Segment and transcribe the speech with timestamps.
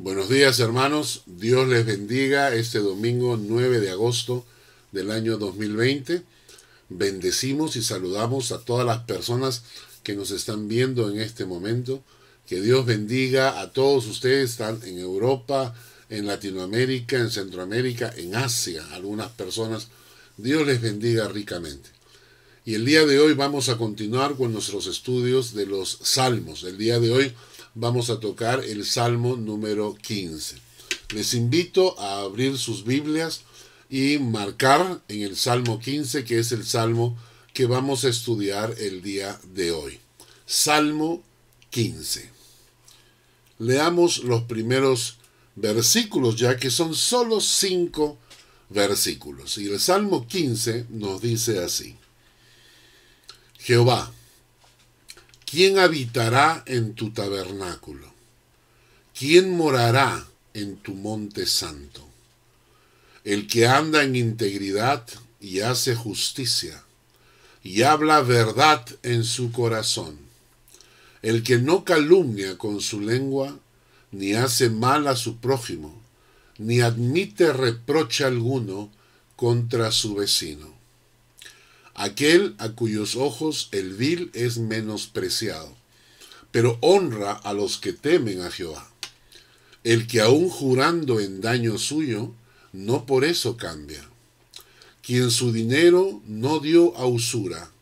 [0.00, 4.46] Buenos días hermanos, Dios les bendiga este domingo 9 de agosto
[4.92, 6.22] del año 2020.
[6.88, 9.64] Bendecimos y saludamos a todas las personas
[10.04, 12.00] que nos están viendo en este momento.
[12.46, 15.74] Que Dios bendiga a todos ustedes, están en Europa,
[16.10, 19.88] en Latinoamérica, en Centroamérica, en Asia, algunas personas.
[20.36, 21.90] Dios les bendiga ricamente.
[22.64, 26.62] Y el día de hoy vamos a continuar con nuestros estudios de los salmos.
[26.62, 27.34] El día de hoy
[27.78, 30.56] vamos a tocar el Salmo número 15.
[31.14, 33.42] Les invito a abrir sus Biblias
[33.88, 37.16] y marcar en el Salmo 15, que es el Salmo
[37.54, 40.00] que vamos a estudiar el día de hoy.
[40.44, 41.22] Salmo
[41.70, 42.30] 15.
[43.60, 45.18] Leamos los primeros
[45.54, 48.18] versículos, ya que son solo cinco
[48.70, 49.56] versículos.
[49.56, 51.96] Y el Salmo 15 nos dice así.
[53.60, 54.12] Jehová,
[55.50, 58.12] ¿Quién habitará en tu tabernáculo?
[59.18, 62.06] ¿Quién morará en tu monte santo?
[63.24, 65.06] El que anda en integridad
[65.40, 66.84] y hace justicia,
[67.62, 70.18] y habla verdad en su corazón.
[71.22, 73.58] El que no calumnia con su lengua,
[74.12, 75.98] ni hace mal a su prójimo,
[76.58, 78.90] ni admite reproche alguno
[79.34, 80.77] contra su vecino
[81.98, 85.76] aquel a cuyos ojos el vil es menospreciado,
[86.52, 88.88] pero honra a los que temen a Jehová.
[89.82, 92.32] El que aun jurando en daño suyo,
[92.72, 94.08] no por eso cambia.
[95.02, 97.72] Quien su dinero no dio a usura,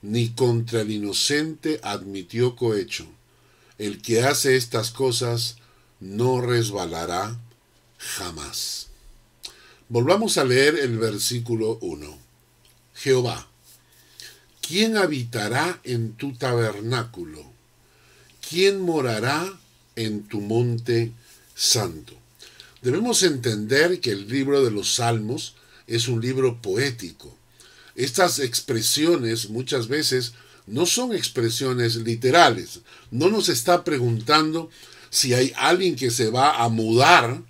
[0.00, 3.06] ni contra el inocente admitió cohecho.
[3.76, 5.56] El que hace estas cosas
[6.00, 7.38] no resbalará
[7.98, 8.88] jamás.
[9.88, 12.18] Volvamos a leer el versículo 1.
[12.94, 13.48] Jehová,
[14.68, 17.42] ¿Quién habitará en tu tabernáculo?
[18.46, 19.50] ¿Quién morará
[19.96, 21.10] en tu monte
[21.54, 22.12] santo?
[22.82, 25.54] Debemos entender que el libro de los Salmos
[25.86, 27.34] es un libro poético.
[27.94, 30.34] Estas expresiones muchas veces
[30.66, 32.80] no son expresiones literales.
[33.10, 34.68] No nos está preguntando
[35.08, 37.40] si hay alguien que se va a mudar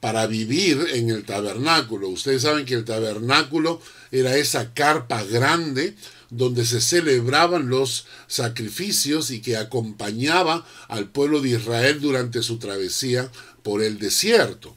[0.00, 2.08] para vivir en el tabernáculo.
[2.08, 3.80] Ustedes saben que el tabernáculo
[4.10, 5.94] era esa carpa grande
[6.30, 13.30] donde se celebraban los sacrificios y que acompañaba al pueblo de Israel durante su travesía
[13.62, 14.76] por el desierto.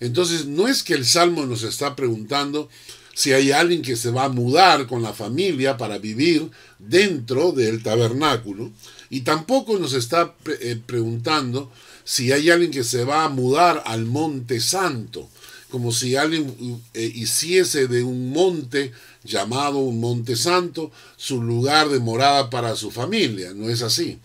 [0.00, 2.68] Entonces, no es que el Salmo nos está preguntando
[3.14, 7.82] si hay alguien que se va a mudar con la familia para vivir dentro del
[7.82, 8.72] tabernáculo,
[9.08, 11.70] y tampoco nos está eh, preguntando
[12.02, 15.30] si hay alguien que se va a mudar al monte santo,
[15.74, 18.92] como si alguien eh, hiciese de un monte
[19.24, 23.54] llamado un monte santo su lugar de morada para su familia.
[23.54, 24.20] No es así.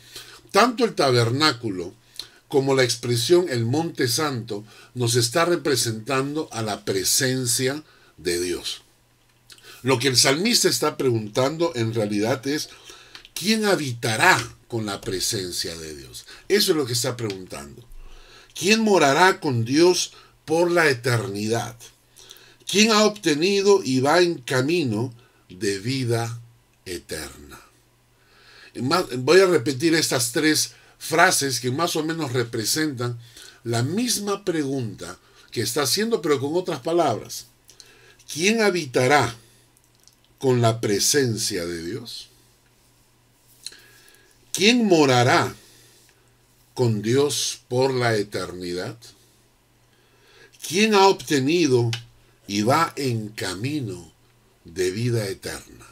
[0.52, 1.92] Tanto el tabernáculo
[2.50, 7.84] como la expresión el monte santo nos está representando a la presencia
[8.18, 8.84] de Dios.
[9.82, 12.70] Lo que el salmista está preguntando en realidad es,
[13.34, 16.28] ¿quién habitará con la presencia de Dios?
[16.48, 17.84] Eso es lo que está preguntando.
[18.54, 20.12] ¿Quién morará con Dios
[20.50, 21.76] por la eternidad.
[22.68, 25.14] ¿Quién ha obtenido y va en camino
[25.48, 26.42] de vida
[26.88, 27.62] eterna?
[28.74, 33.20] Voy a repetir estas tres frases que más o menos representan
[33.64, 35.20] la misma pregunta
[35.52, 37.46] que está haciendo, pero con otras palabras.
[38.34, 39.36] ¿Quién habitará
[40.40, 42.30] con la presencia de Dios?
[44.52, 45.54] ¿Quién morará
[46.74, 48.98] con Dios por la eternidad?
[50.70, 51.90] ¿Quién ha obtenido
[52.46, 54.14] y va en camino
[54.66, 55.88] de vida eterna?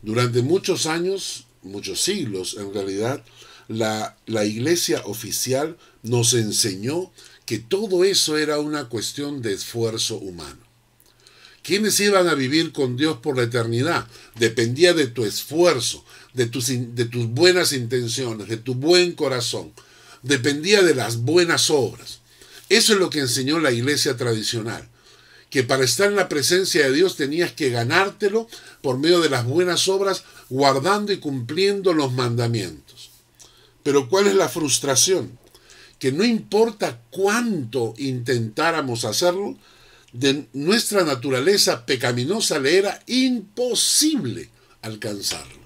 [0.00, 3.22] Durante muchos años, muchos siglos en realidad,
[3.68, 7.12] la, la iglesia oficial nos enseñó
[7.44, 10.64] que todo eso era una cuestión de esfuerzo humano.
[11.62, 14.08] ¿Quiénes iban a vivir con Dios por la eternidad?
[14.36, 16.02] Dependía de tu esfuerzo,
[16.32, 19.70] de tus, de tus buenas intenciones, de tu buen corazón.
[20.22, 22.21] Dependía de las buenas obras.
[22.72, 24.88] Eso es lo que enseñó la iglesia tradicional,
[25.50, 28.48] que para estar en la presencia de Dios tenías que ganártelo
[28.80, 33.10] por medio de las buenas obras, guardando y cumpliendo los mandamientos.
[33.82, 35.38] Pero ¿cuál es la frustración?
[35.98, 39.58] Que no importa cuánto intentáramos hacerlo,
[40.14, 44.48] de nuestra naturaleza pecaminosa le era imposible
[44.80, 45.60] alcanzarlo.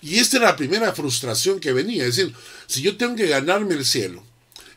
[0.00, 2.34] Y esta era la primera frustración que venía, es decir,
[2.66, 4.24] si yo tengo que ganarme el cielo,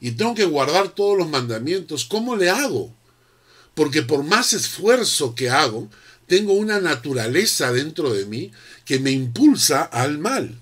[0.01, 2.93] y tengo que guardar todos los mandamientos, ¿cómo le hago?
[3.75, 5.89] Porque por más esfuerzo que hago,
[6.25, 8.51] tengo una naturaleza dentro de mí
[8.83, 10.59] que me impulsa al mal.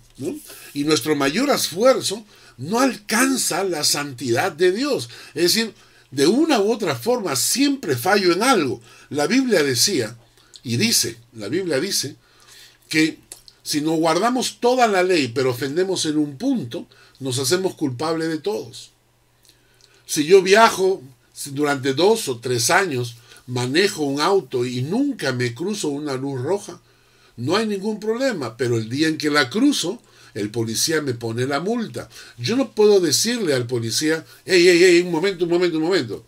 [0.74, 2.26] Y nuestro mayor esfuerzo
[2.58, 5.10] no alcanza la santidad de Dios.
[5.34, 5.74] Es decir,
[6.12, 8.82] de una u otra forma siempre fallo en algo.
[9.10, 10.18] La Biblia decía,
[10.64, 12.18] y dice, la Biblia dice,
[12.90, 13.20] que
[13.64, 16.88] si no guardamos toda la ley pero ofendemos en un punto,
[17.20, 18.92] nos hacemos culpables de todos.
[20.10, 21.04] Si yo viajo
[21.52, 26.82] durante dos o tres años, manejo un auto y nunca me cruzo una luz roja,
[27.38, 30.02] no hay ningún problema, pero el día en que la cruzo,
[30.34, 32.10] el policía me pone la multa.
[32.40, 36.26] Yo no puedo decirle al policía, hey, hey, hey, un momento, un momento, un momento.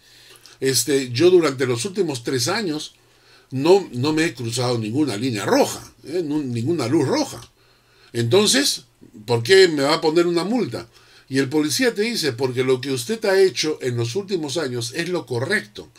[0.60, 2.94] Este, yo durante los últimos tres años
[3.50, 6.22] no, no me he cruzado ninguna línea roja, ¿eh?
[6.22, 7.42] ninguna luz roja.
[8.14, 8.84] Entonces,
[9.26, 10.88] ¿por qué me va a poner una multa?
[11.32, 14.92] Y el policía te dice, porque lo que usted ha hecho en los últimos años
[14.94, 15.90] es lo correcto.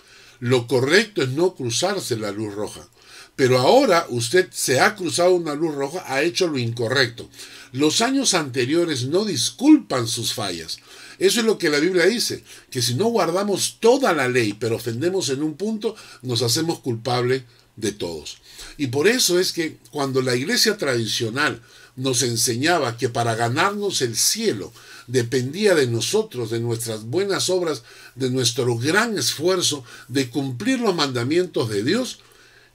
[0.40, 2.86] Lo correcto es no cruzarse la luz roja.
[3.34, 7.30] Pero ahora usted se ha cruzado una luz roja, ha hecho lo incorrecto.
[7.72, 10.80] Los años anteriores no disculpan sus fallas.
[11.18, 14.76] Eso es lo que la Biblia dice, que si no guardamos toda la ley, pero
[14.76, 17.44] ofendemos en un punto, nos hacemos culpables
[17.76, 18.36] de todos.
[18.76, 21.62] Y por eso es que cuando la iglesia tradicional
[21.96, 24.72] nos enseñaba que para ganarnos el cielo
[25.06, 27.82] dependía de nosotros, de nuestras buenas obras,
[28.14, 32.20] de nuestro gran esfuerzo de cumplir los mandamientos de Dios,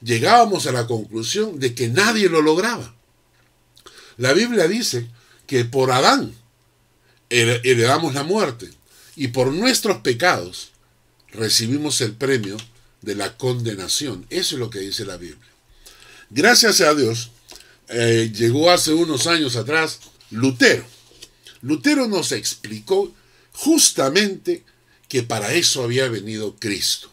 [0.02, 2.94] llegábamos a la conclusión de que nadie lo lograba.
[4.16, 5.06] La Biblia dice
[5.46, 6.34] que por Adán
[7.30, 8.70] heredamos la muerte
[9.16, 10.70] y por nuestros pecados
[11.32, 12.56] recibimos el premio
[13.02, 14.26] de la condenación.
[14.30, 15.48] Eso es lo que dice la Biblia.
[16.30, 17.30] Gracias a Dios,
[17.88, 20.00] eh, llegó hace unos años atrás
[20.30, 20.84] Lutero.
[21.62, 23.12] Lutero nos explicó
[23.52, 24.64] justamente
[25.08, 27.10] que para eso había venido Cristo.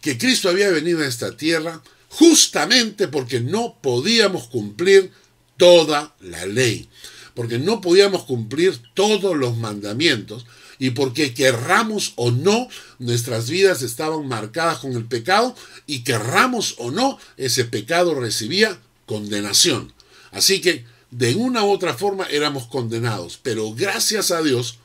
[0.00, 5.12] Que Cristo había venido a esta tierra justamente porque no podíamos cumplir
[5.56, 6.88] toda la ley,
[7.34, 10.46] porque no podíamos cumplir todos los mandamientos
[10.78, 15.54] y porque querramos o no, nuestras vidas estaban marcadas con el pecado
[15.86, 19.92] y querramos o no, ese pecado recibía condenación.
[20.30, 24.78] Así que de una u otra forma éramos condenados, pero gracias a Dios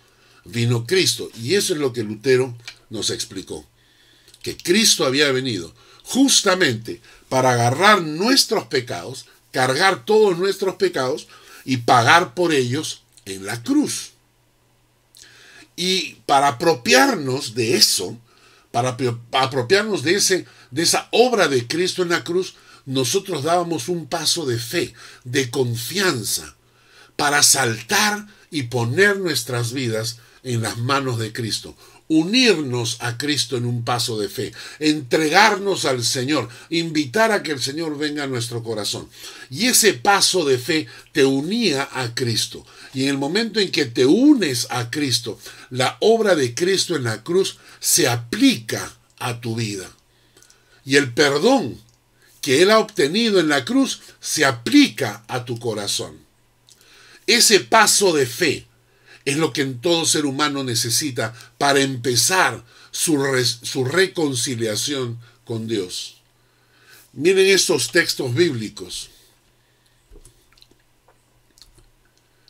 [0.45, 2.55] vino Cristo y eso es lo que Lutero
[2.89, 3.65] nos explicó,
[4.41, 5.73] que Cristo había venido
[6.03, 11.27] justamente para agarrar nuestros pecados, cargar todos nuestros pecados
[11.65, 14.11] y pagar por ellos en la cruz.
[15.75, 18.17] Y para apropiarnos de eso,
[18.71, 18.97] para
[19.31, 24.45] apropiarnos de, ese, de esa obra de Cristo en la cruz, nosotros dábamos un paso
[24.45, 24.93] de fe,
[25.23, 26.55] de confianza,
[27.15, 31.75] para saltar y poner nuestras vidas en las manos de Cristo
[32.09, 37.61] unirnos a Cristo en un paso de fe, entregarnos al Señor, invitar a que el
[37.61, 39.07] Señor venga a nuestro corazón.
[39.49, 42.65] Y ese paso de fe te unía a Cristo.
[42.93, 45.39] Y en el momento en que te unes a Cristo,
[45.69, 49.89] la obra de Cristo en la cruz se aplica a tu vida.
[50.83, 51.79] Y el perdón
[52.49, 56.17] que Él ha obtenido en la cruz se aplica a tu corazón.
[57.27, 58.65] Ese paso de fe
[59.23, 63.23] es lo que en todo ser humano necesita para empezar su,
[63.61, 66.23] su reconciliación con Dios.
[67.13, 69.11] Miren estos textos bíblicos.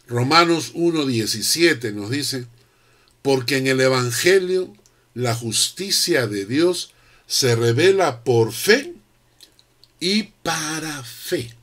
[0.08, 2.48] Romanos 1.17 nos dice,
[3.22, 4.74] porque en el Evangelio
[5.14, 6.94] la justicia de Dios
[7.28, 8.96] se revela por fe
[10.00, 11.54] y para fe.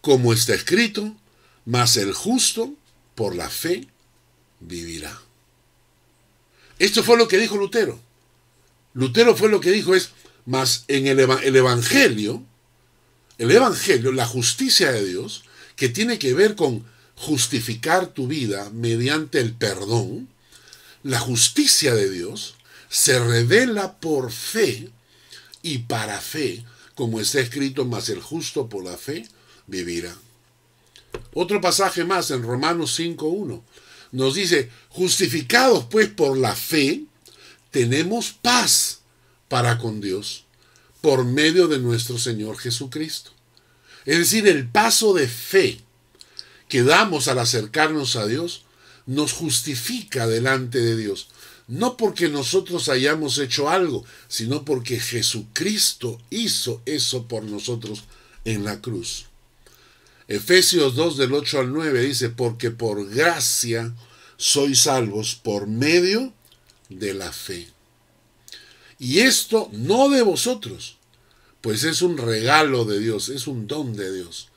[0.00, 1.16] Como está escrito,
[1.64, 2.74] mas el justo
[3.14, 3.86] por la fe
[4.60, 5.20] vivirá.
[6.78, 8.00] Esto fue lo que dijo Lutero.
[8.94, 10.10] Lutero fue lo que dijo es,
[10.46, 12.42] mas en el, el Evangelio,
[13.38, 15.44] el Evangelio, la justicia de Dios,
[15.76, 16.84] que tiene que ver con
[17.14, 20.28] justificar tu vida mediante el perdón,
[21.02, 22.54] la justicia de Dios
[22.88, 24.90] se revela por fe
[25.62, 26.64] y para fe,
[26.98, 29.24] como está escrito, mas el justo por la fe
[29.68, 30.16] vivirá.
[31.32, 33.62] Otro pasaje más en Romanos 5.1
[34.10, 37.04] nos dice, justificados pues por la fe,
[37.70, 38.98] tenemos paz
[39.46, 40.42] para con Dios
[41.00, 43.30] por medio de nuestro Señor Jesucristo.
[44.04, 45.78] Es decir, el paso de fe
[46.68, 48.64] que damos al acercarnos a Dios
[49.06, 51.28] nos justifica delante de Dios.
[51.68, 58.04] No porque nosotros hayamos hecho algo, sino porque Jesucristo hizo eso por nosotros
[58.44, 59.26] en la cruz.
[60.28, 63.94] Efesios 2 del 8 al 9 dice, porque por gracia
[64.38, 66.32] sois salvos por medio
[66.88, 67.68] de la fe.
[68.98, 70.96] Y esto no de vosotros,
[71.60, 74.48] pues es un regalo de Dios, es un don de Dios.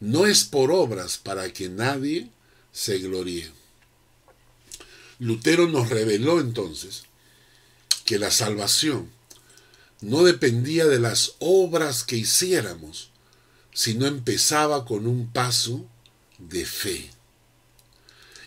[0.00, 2.28] No es por obras para que nadie
[2.72, 3.55] se gloríe.
[5.18, 7.04] Lutero nos reveló entonces
[8.04, 9.10] que la salvación
[10.00, 13.10] no dependía de las obras que hiciéramos,
[13.72, 15.86] sino empezaba con un paso
[16.38, 17.10] de fe.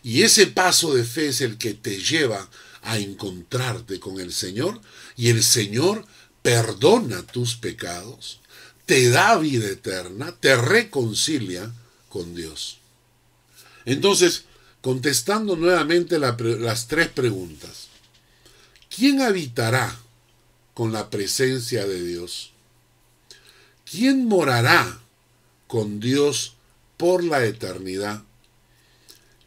[0.04, 2.50] Y ese paso de fe es el que te lleva
[2.82, 4.80] a encontrarte con el Señor
[5.18, 6.06] y el Señor
[6.42, 8.40] perdona tus pecados,
[8.86, 11.72] te da vida eterna, te reconcilia
[12.08, 12.80] con Dios.
[13.86, 14.46] Entonces,
[14.82, 17.88] contestando nuevamente las tres preguntas,
[18.96, 19.98] ¿quién habitará
[20.74, 22.54] con la presencia de Dios?
[23.90, 25.02] ¿Quién morará
[25.68, 26.56] con Dios
[26.98, 28.24] por la eternidad?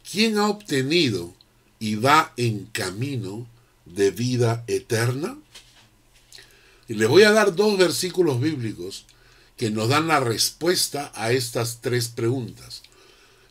[0.09, 1.33] ¿Quién ha obtenido
[1.79, 3.47] y va en camino
[3.85, 5.37] de vida eterna?
[6.87, 9.05] Y les voy a dar dos versículos bíblicos
[9.57, 12.83] que nos dan la respuesta a estas tres preguntas.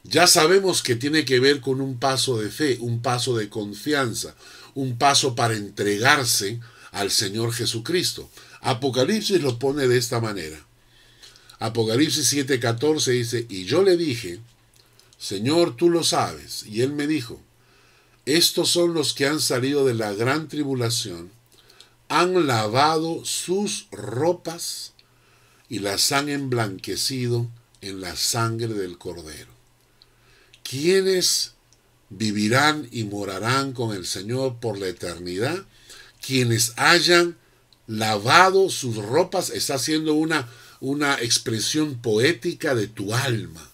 [0.04, 4.34] Ya sabemos que tiene que ver con un paso de fe, un paso de confianza,
[4.74, 8.28] un paso para entregarse al Señor Jesucristo.
[8.60, 10.66] Apocalipsis lo pone de esta manera.
[11.60, 14.40] Apocalipsis 7:14 dice, y yo le dije,
[15.18, 16.64] Señor, tú lo sabes.
[16.66, 17.40] Y él me dijo,
[18.26, 21.30] estos son los que han salido de la gran tribulación,
[22.08, 24.92] han lavado sus ropas
[25.68, 27.48] y las han emblanquecido
[27.80, 29.51] en la sangre del cordero.
[30.62, 31.52] ¿Quiénes
[32.10, 35.64] vivirán y morarán con el Señor por la eternidad?
[36.24, 37.36] Quienes hayan
[37.86, 40.48] lavado sus ropas, está haciendo una,
[40.80, 43.72] una expresión poética de tu alma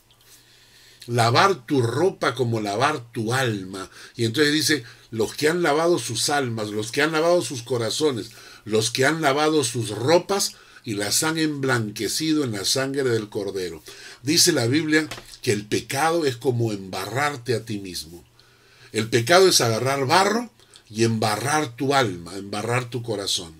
[1.08, 3.90] lavar tu ropa como lavar tu alma.
[4.14, 8.30] Y entonces dice, los que han lavado sus almas, los que han lavado sus corazones,
[8.64, 10.54] los que han lavado sus ropas
[10.84, 13.82] y las han emblanquecido en la sangre del cordero.
[14.22, 15.08] Dice la Biblia
[15.42, 18.24] que el pecado es como embarrarte a ti mismo.
[18.92, 20.50] El pecado es agarrar barro
[20.90, 23.54] y embarrar tu alma, embarrar tu corazón.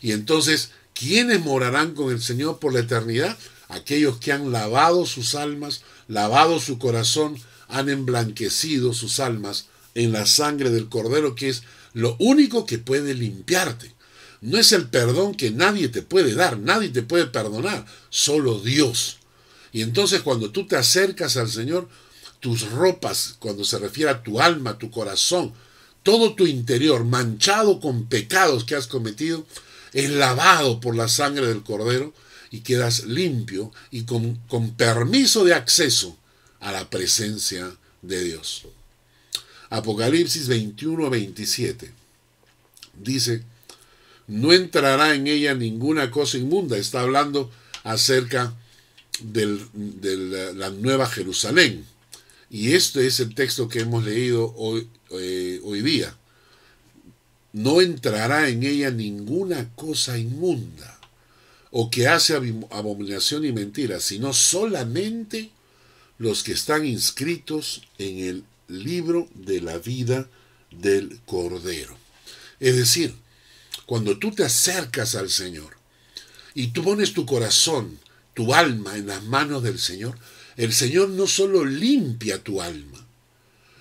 [0.00, 3.38] Y entonces, ¿quiénes morarán con el Señor por la eternidad?
[3.68, 7.36] Aquellos que han lavado sus almas, lavado su corazón,
[7.68, 13.14] han emblanquecido sus almas en la sangre del Cordero, que es lo único que puede
[13.14, 13.94] limpiarte.
[14.40, 19.19] No es el perdón que nadie te puede dar, nadie te puede perdonar, solo Dios.
[19.72, 21.88] Y entonces cuando tú te acercas al Señor,
[22.40, 25.52] tus ropas, cuando se refiere a tu alma, tu corazón,
[26.02, 29.46] todo tu interior, manchado con pecados que has cometido,
[29.92, 32.14] es lavado por la sangre del Cordero
[32.50, 36.16] y quedas limpio y con, con permiso de acceso
[36.60, 37.70] a la presencia
[38.02, 38.62] de Dios.
[39.68, 41.92] Apocalipsis 21, 27
[42.94, 43.44] dice,
[44.26, 46.76] no entrará en ella ninguna cosa inmunda.
[46.76, 47.50] Está hablando
[47.82, 48.52] acerca de
[49.22, 51.84] la nueva Jerusalén.
[52.50, 56.16] Y este es el texto que hemos leído hoy, eh, hoy día.
[57.52, 60.98] No entrará en ella ninguna cosa inmunda
[61.70, 62.34] o que hace
[62.70, 65.50] abominación y mentira, sino solamente
[66.18, 70.28] los que están inscritos en el libro de la vida
[70.70, 71.96] del Cordero.
[72.58, 73.14] Es decir,
[73.86, 75.76] cuando tú te acercas al Señor
[76.54, 77.98] y tú pones tu corazón,
[78.40, 80.16] tu alma en las manos del Señor,
[80.56, 83.06] el Señor no solo limpia tu alma,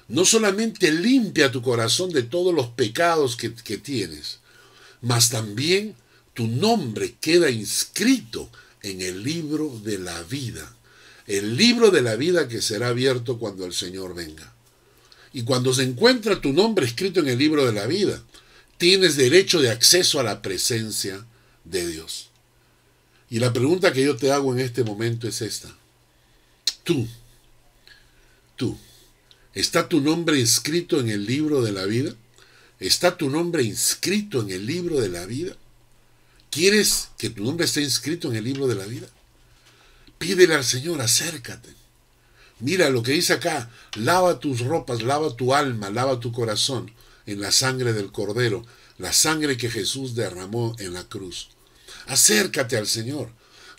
[0.09, 4.39] no solamente limpia tu corazón de todos los pecados que, que tienes,
[5.01, 5.95] mas también
[6.33, 8.49] tu nombre queda inscrito
[8.81, 10.75] en el libro de la vida,
[11.25, 14.53] el libro de la vida que será abierto cuando el Señor venga.
[15.31, 18.21] Y cuando se encuentra tu nombre escrito en el libro de la vida,
[18.77, 21.25] tienes derecho de acceso a la presencia
[21.63, 22.28] de Dios.
[23.29, 25.75] Y la pregunta que yo te hago en este momento es esta.
[26.83, 27.07] Tú,
[28.55, 28.77] tú,
[29.53, 32.15] ¿está tu nombre inscrito en el libro de la vida?
[32.79, 35.55] ¿Está tu nombre inscrito en el libro de la vida?
[36.49, 39.07] ¿Quieres que tu nombre esté inscrito en el libro de la vida?
[40.17, 41.69] Pídele al Señor, acércate.
[42.59, 46.91] Mira lo que dice acá, lava tus ropas, lava tu alma, lava tu corazón
[47.25, 48.65] en la sangre del Cordero,
[48.97, 51.49] la sangre que Jesús derramó en la cruz.
[52.09, 53.29] Acércate al Señor.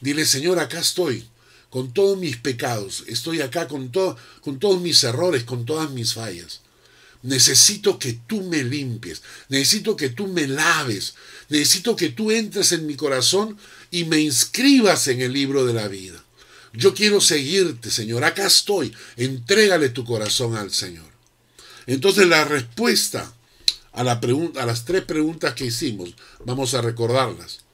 [0.01, 1.29] Dile, Señor, acá estoy,
[1.69, 6.15] con todos mis pecados, estoy acá con, todo, con todos mis errores, con todas mis
[6.15, 6.61] fallas.
[7.23, 11.15] Necesito que tú me limpies, necesito que tú me laves,
[11.49, 13.59] necesito que tú entres en mi corazón
[13.91, 16.25] y me inscribas en el libro de la vida.
[16.73, 21.11] Yo quiero seguirte, Señor, acá estoy, entrégale tu corazón al Señor.
[21.87, 23.35] Entonces la respuesta
[23.93, 27.65] a las tres preguntas que hicimos, vamos a recordarlas.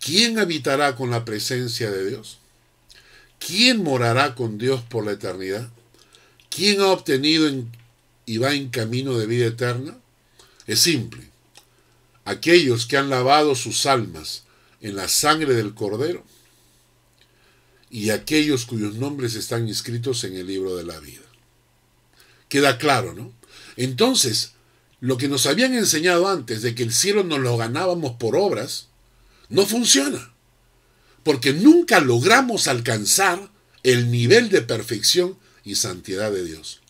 [0.00, 2.38] ¿Quién habitará con la presencia de Dios?
[3.38, 5.68] ¿Quién morará con Dios por la eternidad?
[6.48, 7.70] ¿Quién ha obtenido en
[8.26, 9.96] y va en camino de vida eterna?
[10.66, 11.30] Es simple.
[12.24, 14.42] Aquellos que han lavado sus almas
[14.80, 16.24] en la sangre del Cordero
[17.88, 21.22] y aquellos cuyos nombres están inscritos en el libro de la vida.
[22.48, 23.32] Queda claro, ¿no?
[23.76, 24.52] Entonces,
[25.00, 28.88] lo que nos habían enseñado antes de que el cielo nos lo ganábamos por obras,
[29.48, 30.32] no funciona.
[31.22, 33.50] Porque nunca logramos alcanzar
[33.82, 36.80] el nivel de perfección y santidad de Dios.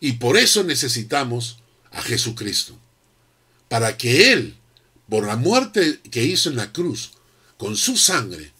[0.00, 1.58] Y por eso necesitamos
[1.90, 2.78] a Jesucristo.
[3.68, 4.56] Para que Él,
[5.08, 7.12] por la muerte que hizo en la cruz,
[7.56, 8.52] con su sangre,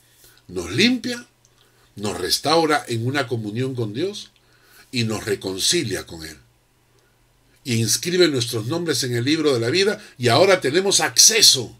[0.49, 1.27] nos limpia,
[1.97, 4.31] nos restaura en una comunión con Dios
[4.91, 6.39] y nos reconcilia con Él
[7.65, 11.77] y inscribe nuestros nombres en el libro de la vida y ahora tenemos acceso,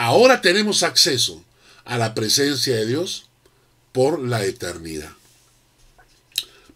[0.00, 1.44] ahora tenemos acceso
[1.84, 3.26] a la presencia de Dios
[3.92, 5.12] por la eternidad.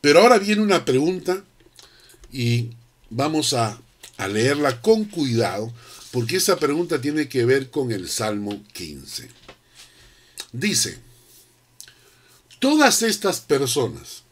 [0.02, 1.42] Pero ahora viene una pregunta
[2.30, 2.72] y
[3.08, 3.80] vamos a,
[4.28, 5.72] leerla con cuidado
[6.12, 9.30] porque esa pregunta tiene que ver con el Salmo 15.
[10.52, 10.98] Dice,
[12.58, 14.22] todas estas personas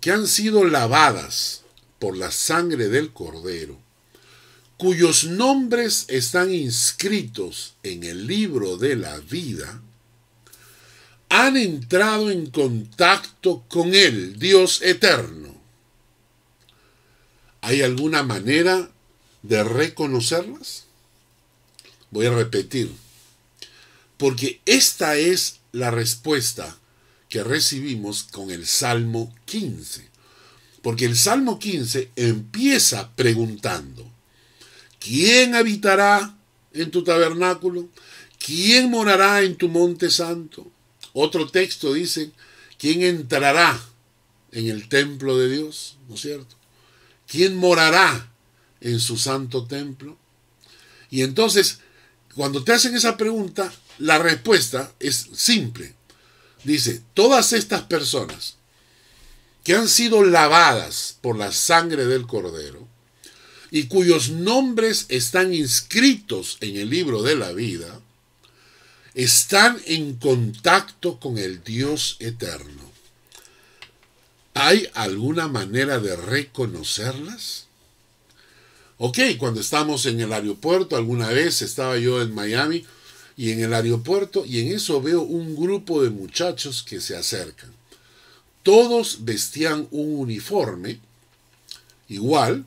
[0.00, 1.62] que han sido lavadas
[1.98, 3.78] por la sangre del Cordero,
[4.82, 9.80] cuyos nombres están inscritos en el libro de la vida,
[11.28, 15.54] han entrado en contacto con el Dios eterno.
[17.60, 18.90] ¿Hay alguna manera
[19.44, 20.86] de reconocerlas?
[22.10, 22.90] Voy a repetir,
[24.16, 26.76] porque esta es la respuesta
[27.28, 30.08] que recibimos con el Salmo 15.
[30.82, 34.11] Porque el Salmo 15 empieza preguntando,
[35.02, 36.36] ¿quién habitará
[36.72, 37.88] en tu tabernáculo?
[38.38, 40.70] ¿Quién morará en tu monte santo?
[41.12, 42.32] Otro texto dice,
[42.78, 43.80] ¿quién entrará
[44.52, 45.96] en el templo de Dios?
[46.08, 46.56] ¿No es cierto?
[47.26, 48.32] ¿Quién morará
[48.80, 50.16] en su santo templo?
[51.10, 51.80] Y entonces,
[52.34, 55.94] cuando te hacen esa pregunta, la respuesta es simple.
[56.64, 58.56] Dice, todas estas personas
[59.64, 62.88] que han sido lavadas por la sangre del Cordero
[63.74, 68.02] y cuyos nombres están inscritos en el libro de la vida,
[69.14, 72.92] están en contacto con el Dios eterno.
[74.52, 77.64] ¿Hay alguna manera de reconocerlas?
[78.98, 82.84] Ok, cuando estamos en el aeropuerto, alguna vez estaba yo en Miami
[83.38, 87.72] y en el aeropuerto y en eso veo un grupo de muchachos que se acercan.
[88.62, 91.00] Todos vestían un uniforme
[92.10, 92.66] igual,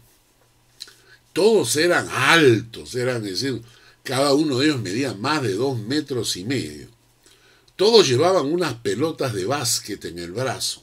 [1.35, 3.61] todos eran altos, eran, decir,
[4.03, 6.87] cada uno de ellos medía más de dos metros y medio.
[7.75, 10.81] Todos llevaban unas pelotas de básquet en el brazo.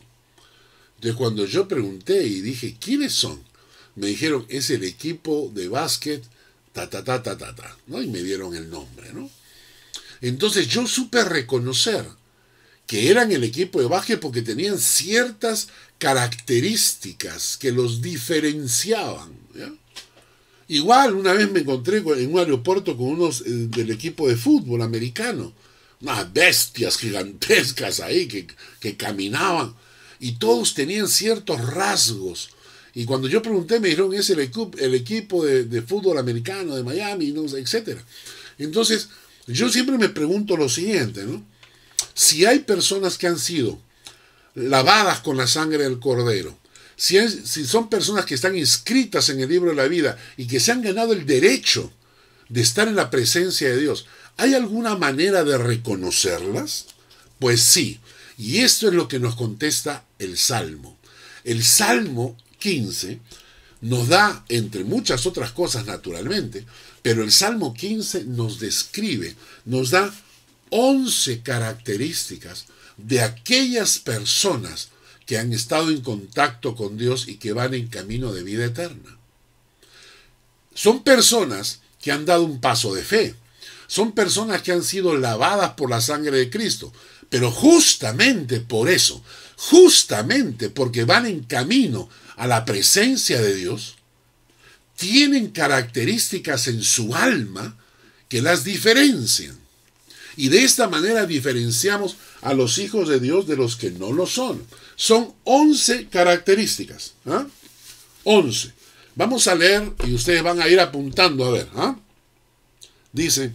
[0.97, 3.43] Entonces cuando yo pregunté y dije, ¿quiénes son?
[3.95, 6.23] Me dijeron, es el equipo de básquet,
[6.75, 8.03] ta, ta, ta, ta, ta, ta, ¿no?
[8.03, 9.31] Y me dieron el nombre, ¿no?
[10.21, 12.05] Entonces yo supe reconocer
[12.87, 19.42] que eran el equipo de básquet porque tenían ciertas características que los diferenciaban.
[20.73, 24.81] Igual una vez me encontré en un aeropuerto con unos eh, del equipo de fútbol
[24.81, 25.53] americano,
[26.01, 28.47] unas bestias gigantescas ahí que,
[28.81, 29.75] que caminaban
[30.19, 32.49] y todos tenían ciertos rasgos.
[32.95, 34.39] Y cuando yo pregunté me dijeron es el,
[34.79, 37.99] el equipo de, de, fútbol americano de Miami, no etc.
[38.57, 39.11] Entonces
[39.47, 41.45] yo siempre me pregunto lo siguiente, ¿no?
[42.15, 43.79] si hay personas que han sido
[44.55, 46.57] lavadas con la sangre del cordero,
[46.97, 47.19] si,
[47.67, 50.83] son personas que están inscritas en el libro de la vida y que se han
[50.83, 51.93] ganado el derecho
[52.49, 56.87] de estar en la presencia de Dios, ¿hay alguna manera de reconocerlas?
[57.39, 58.01] Pues sí,
[58.39, 60.99] y esto es lo que nos contesta el Salmo.
[61.45, 63.21] El Salmo 15
[63.83, 66.65] nos da, entre muchas otras cosas naturalmente,
[67.03, 70.13] pero el Salmo 15 nos describe, nos da
[70.71, 74.89] 11 características de aquellas personas
[75.27, 79.19] que han estado en contacto con Dios y que van en camino de vida eterna.
[80.75, 83.35] Son personas que han dado un paso de fe.
[83.87, 86.93] Son personas que han sido lavadas por la sangre de Cristo.
[87.29, 89.23] Pero justamente por eso,
[89.57, 93.97] justamente porque van en camino a la presencia de Dios,
[94.97, 97.77] tienen características en su alma
[98.29, 99.59] que las diferencian.
[100.37, 104.27] Y de esta manera diferenciamos a los hijos de Dios de los que no lo
[104.27, 104.65] son.
[105.03, 107.15] Son 11 características.
[107.27, 107.45] ¿ah?
[108.23, 108.73] 11.
[109.17, 111.69] Vamos a leer y ustedes van a ir apuntando a ver.
[111.75, 111.97] ¿ah?
[113.13, 113.53] Dice,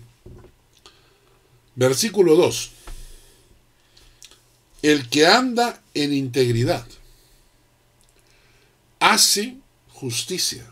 [1.73, 2.71] versículo 2.
[4.81, 6.85] El que anda en integridad
[8.99, 9.55] hace
[9.93, 10.69] justicia.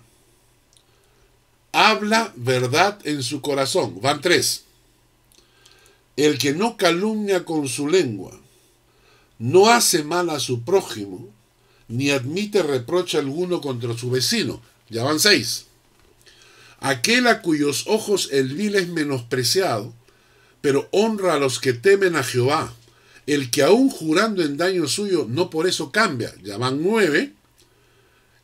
[1.72, 4.02] Habla verdad en su corazón.
[4.02, 4.66] Van tres.
[6.18, 8.38] El que no calumnia con su lengua,
[9.40, 11.30] no hace mal a su prójimo,
[11.88, 14.62] ni admite reproche alguno contra su vecino.
[14.90, 15.66] Ya van seis.
[16.80, 19.94] Aquel a cuyos ojos el vil es menospreciado,
[20.62, 22.74] pero honra a los que temen a Jehová.
[23.26, 26.34] El que aún jurando en daño suyo, no por eso cambia.
[26.44, 27.34] Ya van nueve.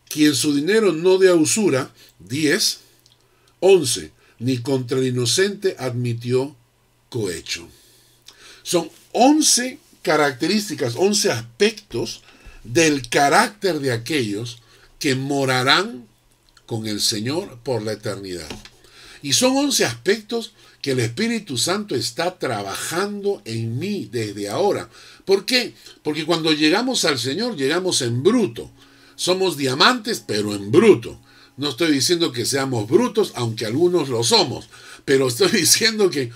[0.09, 1.93] Quien su dinero no dé a usura.
[2.17, 2.79] Diez.
[3.59, 4.11] Once.
[4.39, 6.55] Ni contra el inocente admitió
[7.09, 7.67] cohecho.
[8.63, 12.21] Son once características, once aspectos
[12.63, 14.61] del carácter de aquellos
[14.99, 16.07] que morarán
[16.65, 18.47] con el Señor por la eternidad.
[19.21, 24.89] Y son once aspectos que el Espíritu Santo está trabajando en mí desde ahora.
[25.25, 25.73] ¿Por qué?
[26.01, 28.71] Porque cuando llegamos al Señor llegamos en bruto.
[29.15, 31.19] Somos diamantes, pero en bruto.
[31.57, 34.69] No estoy diciendo que seamos brutos, aunque algunos lo somos,
[35.05, 36.31] pero estoy diciendo que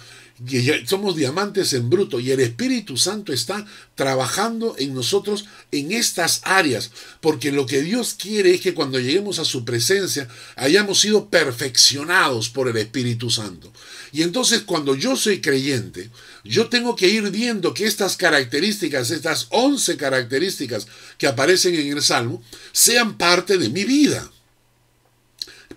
[0.85, 6.91] somos diamantes en bruto y el Espíritu Santo está trabajando en nosotros en estas áreas,
[7.21, 12.49] porque lo que Dios quiere es que cuando lleguemos a su presencia hayamos sido perfeccionados
[12.49, 13.71] por el Espíritu Santo.
[14.11, 16.09] Y entonces cuando yo soy creyente,
[16.43, 22.01] yo tengo que ir viendo que estas características, estas 11 características que aparecen en el
[22.01, 22.43] Salmo,
[22.73, 24.29] sean parte de mi vida.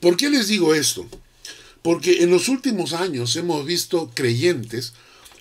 [0.01, 1.09] ¿Por qué les digo esto?
[1.83, 4.93] Porque en los últimos años hemos visto creyentes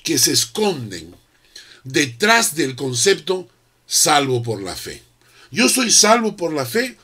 [0.04, 1.15] que se esconden
[1.84, 3.47] detrás del concepto
[3.86, 5.02] salvo por la fe.
[5.52, 6.97] Yo soy salvo por la fe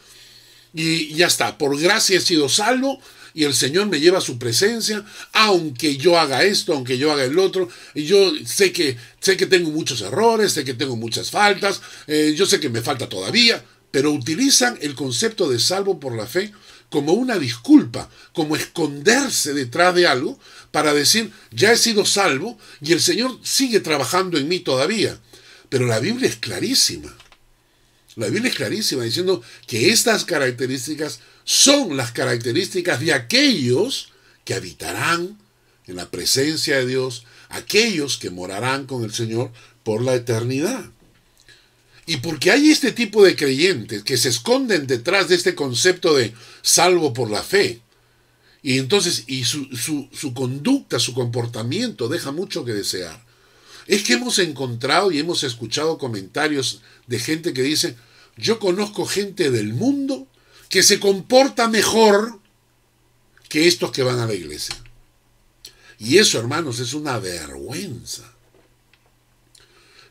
[0.73, 2.99] y ya está, por gracia he sido salvo
[3.33, 7.23] y el Señor me lleva a su presencia, aunque yo haga esto, aunque yo haga
[7.23, 11.31] el otro, y yo sé que, sé que tengo muchos errores, sé que tengo muchas
[11.31, 16.15] faltas, eh, yo sé que me falta todavía, pero utilizan el concepto de salvo por
[16.15, 16.51] la fe
[16.93, 20.37] como una disculpa, como esconderse detrás de algo
[20.69, 25.19] para decir, ya he sido salvo y el Señor sigue trabajando en mí todavía.
[25.69, 27.11] Pero la Biblia es clarísima.
[28.15, 34.09] La Biblia es clarísima diciendo que estas características son las características de aquellos
[34.45, 35.39] que habitarán
[35.87, 39.51] en la presencia de Dios, aquellos que morarán con el Señor
[39.81, 40.91] por la eternidad.
[42.05, 46.33] Y porque hay este tipo de creyentes que se esconden detrás de este concepto de
[46.61, 47.81] salvo por la fe,
[48.63, 49.67] y entonces, y su,
[50.13, 53.21] su, conducta, su comportamiento deja mucho que desear.
[53.87, 57.97] Es que hemos encontrado y hemos escuchado comentarios de gente que dice,
[58.37, 60.27] yo conozco gente del mundo
[60.69, 62.39] que se comporta mejor
[63.49, 64.75] que estos que van a la iglesia.
[65.99, 68.33] Y eso, hermanos, es una vergüenza.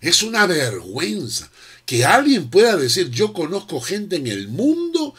[0.02, 1.50] Es una vergüenza
[1.87, 5.14] que alguien pueda decir, yo conozco gente en el mundo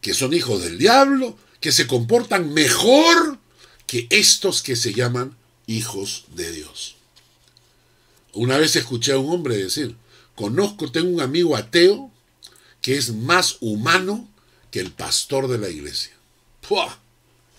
[0.00, 3.38] que son hijos del diablo, que se comportan mejor
[3.86, 6.96] que estos que se llaman hijos de Dios.
[8.32, 9.96] Una vez escuché a un hombre decir,
[10.34, 12.10] conozco, tengo un amigo ateo
[12.80, 14.28] que es más humano
[14.70, 16.12] que el pastor de la iglesia.
[16.66, 16.98] ¡Puah!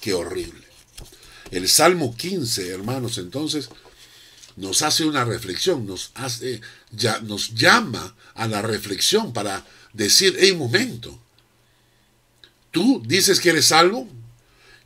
[0.02, 0.68] ¡Qué horrible!
[1.52, 3.70] El Salmo 15, hermanos, entonces,
[4.56, 6.62] nos hace una reflexión, nos, hace,
[6.96, 11.20] ya, nos llama a la reflexión para decir, hey, momento,
[12.72, 14.08] tú dices que eres salvo,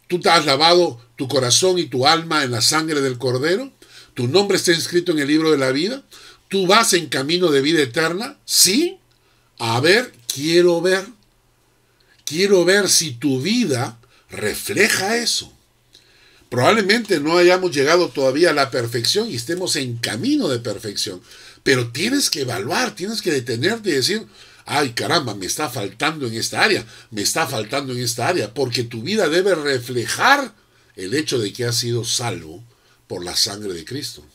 [0.07, 3.71] tú te has lavado tu corazón y tu alma en la sangre del Cordero,
[4.13, 6.03] tu nombre está inscrito en el libro de la vida,
[6.49, 8.99] tú vas en camino de vida eterna, sí,
[9.59, 11.05] a ver, quiero ver,
[12.25, 15.53] quiero ver si tu vida refleja eso.
[16.49, 21.21] Probablemente no hayamos llegado todavía a la perfección y estemos en camino de perfección.
[21.63, 24.27] Pero tienes que evaluar, tienes que detenerte y decir,
[24.65, 28.83] ay caramba, me está faltando en esta área, me está faltando en esta área, porque
[28.83, 30.53] tu vida debe reflejar
[30.95, 32.63] el hecho de que has sido salvo
[33.07, 34.25] por la sangre de Cristo.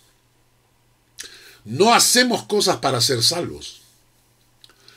[1.65, 3.83] No hacemos cosas para ser salvos,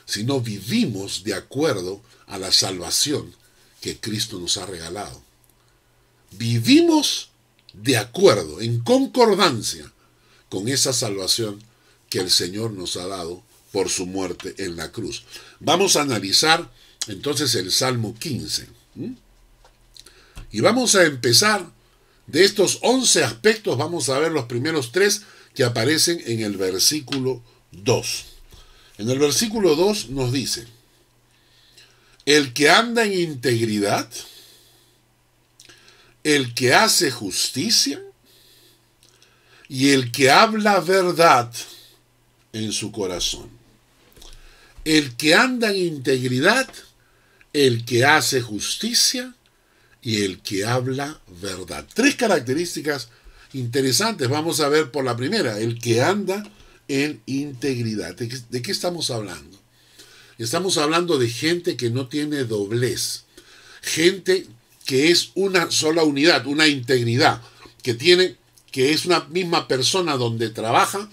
[0.05, 3.35] sino vivimos de acuerdo a la salvación
[3.81, 5.25] que Cristo nos ha regalado
[6.37, 7.29] vivimos
[7.73, 9.91] de acuerdo, en concordancia
[10.49, 11.61] con esa salvación
[12.09, 15.23] que el Señor nos ha dado por su muerte en la cruz.
[15.59, 16.71] Vamos a analizar
[17.07, 18.67] entonces el Salmo 15.
[20.51, 21.69] Y vamos a empezar
[22.27, 27.43] de estos 11 aspectos, vamos a ver los primeros tres que aparecen en el versículo
[27.71, 28.25] 2.
[28.97, 30.65] En el versículo 2 nos dice,
[32.25, 34.09] el que anda en integridad,
[36.23, 38.01] el que hace justicia
[39.67, 41.53] y el que habla verdad
[42.55, 43.49] en su corazón.
[44.85, 46.69] El que anda en integridad,
[47.53, 49.35] el que hace justicia
[50.01, 51.85] y el que habla verdad.
[51.93, 53.09] Tres características
[53.53, 54.29] interesantes.
[54.29, 56.43] Vamos a ver por la primera, el que anda
[56.87, 58.15] en integridad.
[58.15, 59.59] ¿De qué, estamos hablando?
[60.37, 63.23] Estamos hablando de gente que no tiene doblez,
[63.81, 64.47] gente
[64.85, 67.41] que es una sola unidad, una integridad,
[67.81, 68.37] que tiene
[68.71, 71.09] que es una misma persona donde trabaja,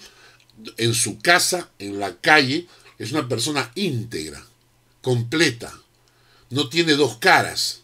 [0.77, 4.43] en su casa, en la calle, es una persona íntegra,
[5.01, 5.73] completa,
[6.49, 7.81] no tiene dos caras,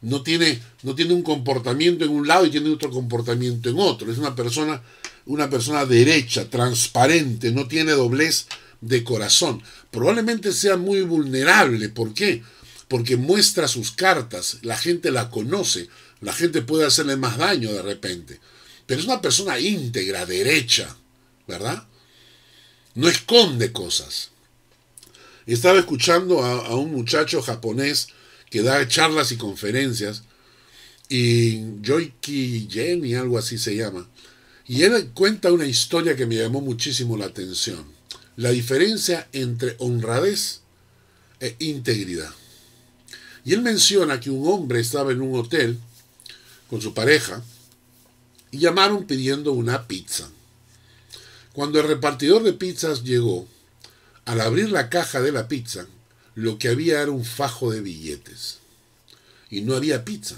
[0.00, 4.10] no tiene, no tiene un comportamiento en un lado y tiene otro comportamiento en otro,
[4.10, 4.82] es una persona,
[5.26, 8.46] una persona derecha, transparente, no tiene doblez
[8.80, 9.62] de corazón.
[9.90, 12.42] Probablemente sea muy vulnerable, ¿por qué?
[12.88, 15.88] Porque muestra sus cartas, la gente la conoce,
[16.20, 18.40] la gente puede hacerle más daño de repente.
[18.86, 20.94] Pero es una persona íntegra, derecha,
[21.46, 21.86] ¿verdad?
[22.94, 24.30] No esconde cosas.
[25.46, 28.08] Estaba escuchando a, un muchacho japonés
[28.50, 30.22] que da charlas y conferencias,
[31.08, 34.08] y Joiki Jenny, algo así se llama.
[34.66, 37.84] Y él cuenta una historia que me llamó muchísimo la atención.
[38.36, 40.60] La diferencia entre honradez
[41.40, 42.32] e integridad.
[43.44, 45.78] Y él menciona que un hombre estaba en un hotel
[46.70, 47.42] con su pareja
[48.50, 50.30] y llamaron pidiendo una pizza.
[51.52, 53.46] Cuando el repartidor de pizzas llegó,
[54.24, 55.86] al abrir la caja de la pizza,
[56.34, 58.58] lo que había era un fajo de billetes.
[59.50, 60.36] Y no había pizza.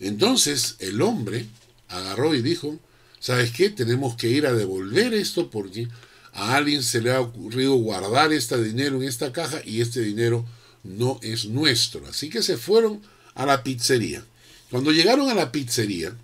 [0.00, 1.46] Entonces el hombre
[1.88, 2.78] agarró y dijo,
[3.20, 3.70] ¿sabes qué?
[3.70, 5.88] Tenemos que ir a devolver esto porque
[6.32, 10.44] a alguien se le ha ocurrido guardar este dinero en esta caja y este dinero
[10.82, 12.04] no es nuestro.
[12.08, 13.00] Así que se fueron
[13.34, 14.24] a la pizzería.
[14.70, 16.16] Cuando llegaron a la pizzería,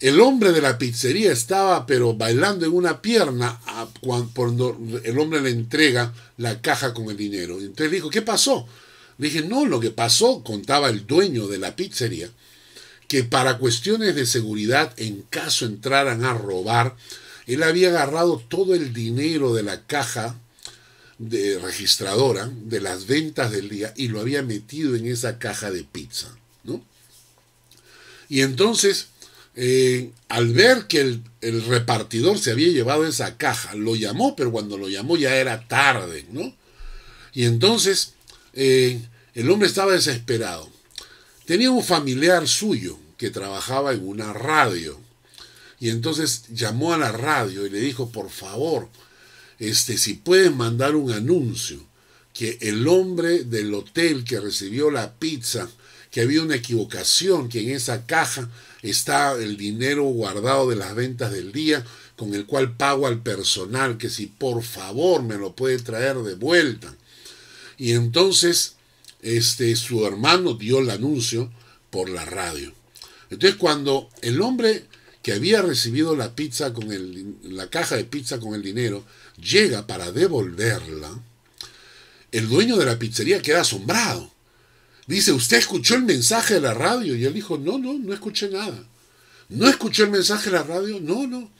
[0.00, 3.60] el hombre de la pizzería estaba pero bailando en una pierna
[4.00, 7.58] cuando el hombre le entrega la caja con el dinero.
[7.58, 8.66] Entonces dijo, ¿qué pasó?
[9.18, 12.30] Le dije, no, lo que pasó, contaba el dueño de la pizzería,
[13.08, 16.96] que para cuestiones de seguridad, en caso entraran a robar,
[17.46, 20.40] él había agarrado todo el dinero de la caja
[21.18, 25.84] de registradora de las ventas del día y lo había metido en esa caja de
[25.84, 26.34] pizza,
[26.64, 26.82] ¿no?
[28.30, 29.08] Y entonces
[29.62, 34.78] eh, al ver que el, repartidor se había llevado esa caja, lo llamó, pero cuando
[34.78, 36.56] lo llamó ya era tarde, ¿no?
[37.34, 38.14] Y entonces
[38.54, 39.02] eh,
[39.34, 40.70] el hombre estaba desesperado.
[41.44, 44.98] Tenía un familiar suyo que trabajaba en una radio.
[45.78, 48.88] Y entonces llamó a la radio y le dijo, por favor,
[49.58, 51.84] este, si pueden mandar un anuncio,
[52.32, 55.68] que el hombre del hotel que recibió la pizza,
[56.10, 58.48] que había una equivocación, que en esa caja
[58.82, 61.84] está el dinero guardado de las ventas del día
[62.16, 66.34] con el cual pago al personal que si por favor me lo puede traer de
[66.34, 66.94] vuelta.
[67.78, 68.74] Y entonces
[69.22, 71.50] este su hermano dio el anuncio
[71.90, 72.72] por la radio.
[73.30, 74.84] Entonces cuando el hombre
[75.22, 79.04] que había recibido la pizza con el, la caja de pizza con el dinero
[79.40, 81.10] llega para devolverla,
[82.32, 84.30] el dueño de la pizzería queda asombrado
[85.10, 87.16] Dice, ¿usted escuchó el mensaje de la radio?
[87.16, 88.80] Y él dijo, no, no, no escuché nada.
[89.48, 91.00] ¿No escuchó el mensaje de la radio?
[91.00, 91.50] No, no.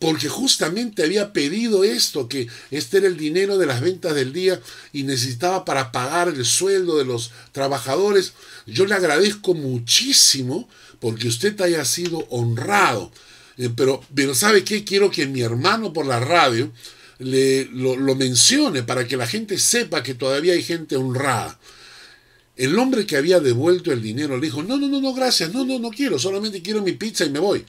[0.00, 4.60] Porque justamente había pedido esto, que este era el dinero de las ventas del día
[4.92, 8.32] y necesitaba para pagar el sueldo de los trabajadores.
[8.66, 13.12] Yo le agradezco muchísimo porque usted haya sido honrado.
[13.56, 14.82] Eh, pero, pero ¿sabe qué?
[14.82, 16.72] Quiero que mi hermano por la radio
[17.20, 21.56] le, lo, lo mencione para que la gente sepa que todavía hay gente honrada.
[22.56, 25.64] El hombre que había devuelto el dinero le dijo, no, no, no, no, gracias, no,
[25.64, 27.64] no, no quiero, solamente quiero mi pizza y me voy.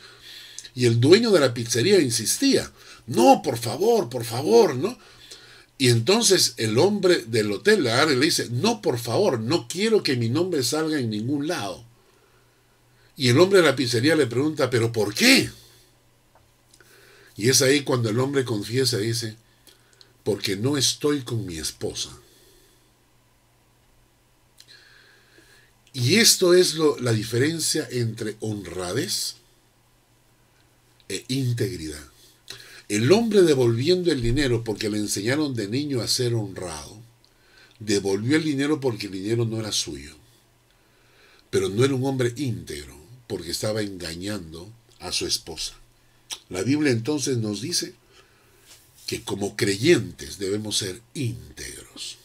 [0.75, 2.71] Y el dueño de la pizzería insistía,
[3.07, 4.97] no, por favor, por favor, ¿no?
[5.77, 10.15] Y entonces el hombre del hotel y le dice, no, por favor, no quiero que
[10.15, 11.83] mi nombre salga en ningún lado.
[13.17, 15.49] Y el hombre de la pizzería le pregunta, pero ¿por qué?
[17.37, 19.35] Y es ahí cuando el hombre confiesa y dice,
[20.23, 22.09] porque no estoy con mi esposa.
[25.95, 29.35] Y esto es lo, la diferencia entre honradez
[31.07, 32.03] e integridad.
[32.89, 37.01] El hombre devolviendo el dinero porque le enseñaron de niño a ser honrado,
[37.79, 40.17] devolvió el dinero porque el dinero no era suyo.
[41.49, 45.75] Pero no era un hombre íntegro porque estaba engañando a su esposa.
[46.49, 47.95] La Biblia entonces nos dice
[49.07, 52.17] que como creyentes debemos ser íntegros.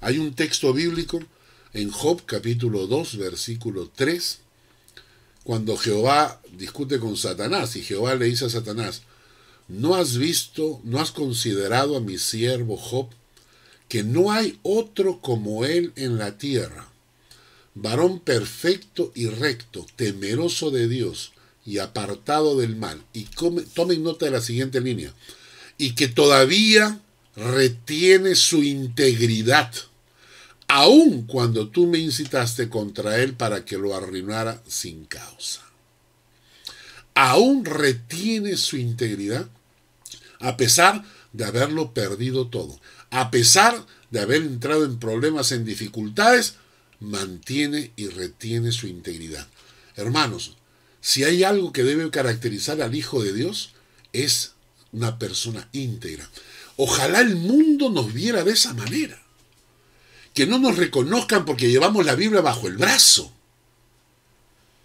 [0.00, 1.20] Hay un texto bíblico
[1.80, 4.40] en Job capítulo 2, versículo 3,
[5.44, 9.02] cuando Jehová discute con Satanás y Jehová le dice a Satanás,
[9.68, 13.10] ¿no has visto, no has considerado a mi siervo Job,
[13.88, 16.88] que no hay otro como él en la tierra,
[17.76, 21.30] varón perfecto y recto, temeroso de Dios
[21.64, 23.00] y apartado del mal.
[23.12, 23.28] Y
[23.74, 25.14] tomen nota de la siguiente línea.
[25.78, 27.00] Y que todavía
[27.36, 29.72] retiene su integridad,
[30.68, 35.62] aun cuando tú me incitaste contra él para que lo arruinara sin causa.
[37.14, 39.48] Aún retiene su integridad,
[40.38, 42.80] a pesar de haberlo perdido todo.
[43.10, 46.54] A pesar de haber entrado en problemas, en dificultades,
[47.00, 49.48] mantiene y retiene su integridad.
[49.96, 50.56] Hermanos,
[51.00, 53.72] si hay algo que debe caracterizar al Hijo de Dios,
[54.12, 54.52] es
[54.92, 56.28] una persona íntegra.
[56.76, 59.20] Ojalá el mundo nos viera de esa manera.
[60.38, 63.32] Que no nos reconozcan porque llevamos la Biblia bajo el brazo.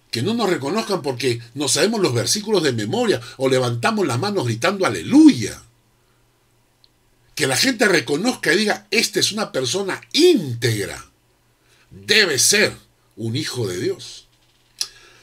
[0.09, 4.45] Que no nos reconozcan porque no sabemos los versículos de memoria o levantamos las manos
[4.45, 5.61] gritando aleluya.
[7.35, 11.11] Que la gente reconozca y diga, esta es una persona íntegra.
[11.91, 12.75] Debe ser
[13.15, 14.25] un hijo de Dios.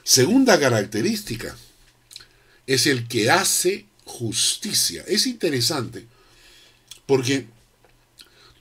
[0.04, 1.56] Segunda característica
[2.68, 5.02] es el que hace justicia.
[5.08, 6.06] Es interesante
[7.04, 7.48] porque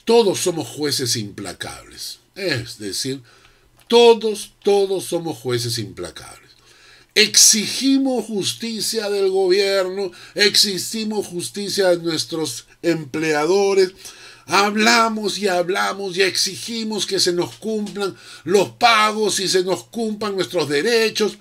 [0.10, 2.18] todos somos jueces implacables.
[2.34, 3.22] Es decir,
[3.88, 6.50] todos, todos somos jueces implacables.
[7.14, 13.92] Exigimos justicia del gobierno, exigimos justicia de nuestros empleadores,
[14.48, 20.34] hablamos y hablamos y exigimos que se nos cumplan los pagos y se nos cumplan
[20.34, 21.38] nuestros derechos.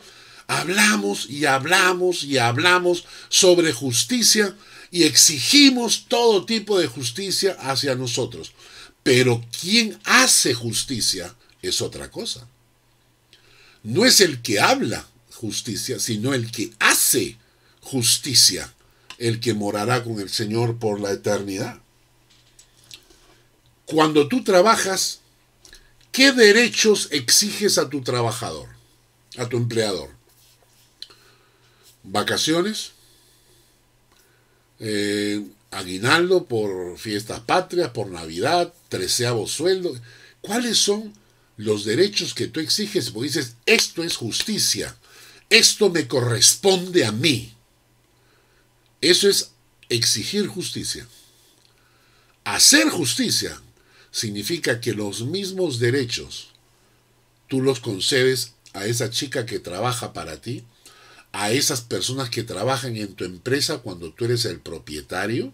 [0.46, 4.54] Hablamos y hablamos y hablamos sobre justicia
[4.90, 8.52] y exigimos todo tipo de justicia hacia nosotros.
[9.02, 12.46] Pero quien hace justicia es otra cosa.
[13.82, 17.36] No es el que habla justicia, sino el que hace
[17.80, 18.72] justicia,
[19.18, 21.80] el que morará con el Señor por la eternidad.
[23.84, 25.20] Cuando tú trabajas,
[26.12, 28.68] ¿qué derechos exiges a tu trabajador,
[29.38, 30.10] a tu empleador?
[32.02, 32.92] ¿Vacaciones?
[34.80, 39.94] Eh, aguinaldo por fiestas patrias, por Navidad, treceavo sueldo.
[40.40, 41.12] ¿Cuáles son
[41.56, 43.10] los derechos que tú exiges?
[43.10, 44.96] Porque dices, esto es justicia,
[45.50, 47.52] esto me corresponde a mí.
[49.00, 49.50] Eso es
[49.88, 51.06] exigir justicia.
[52.44, 53.60] Hacer justicia
[54.10, 56.48] significa que los mismos derechos
[57.46, 60.64] tú los concedes a esa chica que trabaja para ti,
[61.38, 65.52] a esas personas que trabajan en tu empresa cuando tú eres el propietario,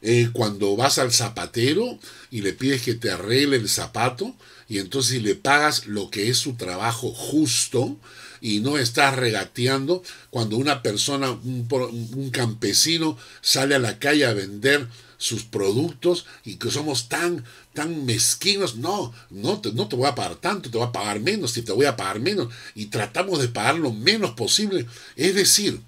[0.00, 1.98] eh, cuando vas al zapatero
[2.30, 4.34] y le pides que te arregle el zapato
[4.66, 7.98] y entonces le pagas lo que es su trabajo justo
[8.40, 14.32] y no estás regateando cuando una persona, un, un campesino sale a la calle a
[14.32, 18.76] vender sus productos y que somos tan, tan mezquinos.
[18.76, 21.62] No, no te, no te voy a pagar tanto, te voy a pagar menos y
[21.62, 22.52] te voy a pagar menos.
[22.74, 24.86] Y tratamos de pagar lo menos posible.
[25.16, 25.80] Es decir,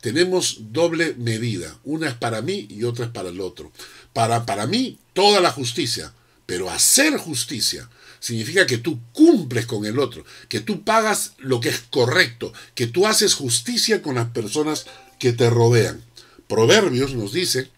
[0.00, 1.78] tenemos doble medida.
[1.84, 3.72] Una es para mí y otra es para el otro.
[4.12, 6.12] Para, para mí, toda la justicia.
[6.46, 11.70] Pero hacer justicia significa que tú cumples con el otro, que tú pagas lo que
[11.70, 14.86] es correcto, que tú haces justicia con las personas
[15.18, 16.02] que te rodean.
[16.46, 17.70] Proverbios nos dice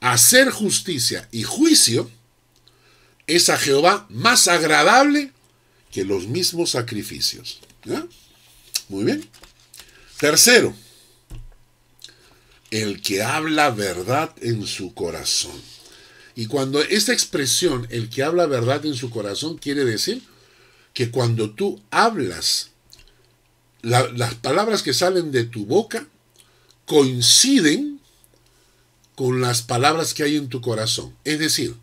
[0.00, 2.10] hacer justicia y juicio
[3.26, 5.32] es a Jehová más agradable
[5.92, 7.60] que los mismos sacrificios.
[8.88, 9.28] Muy bien.
[10.18, 10.74] Tercero,
[12.70, 15.60] el que habla verdad en su corazón.
[16.34, 20.22] Y cuando esta expresión, el que habla verdad en su corazón, quiere decir
[20.94, 22.70] que cuando tú hablas,
[23.82, 26.06] las palabras que salen de tu boca
[26.84, 27.99] coinciden
[29.20, 31.14] con las palabras que hay en tu corazón.
[31.24, 31.74] Es decir,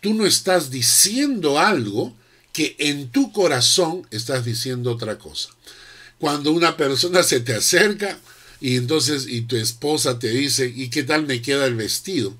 [0.00, 2.14] tú no estás diciendo algo
[2.52, 5.48] que en tu corazón estás diciendo otra cosa.
[6.20, 8.16] Cuando una persona se te acerca
[8.60, 12.32] y entonces y tu esposa te dice, ¿y qué tal me queda el vestido?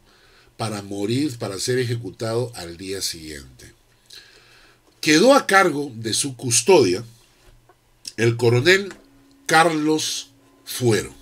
[0.57, 3.76] para morir, para ser ejecutado al día siguiente.
[5.01, 7.03] Quedó a cargo de su custodia
[8.17, 8.93] el coronel
[9.45, 10.31] Carlos
[10.65, 11.13] Fuero.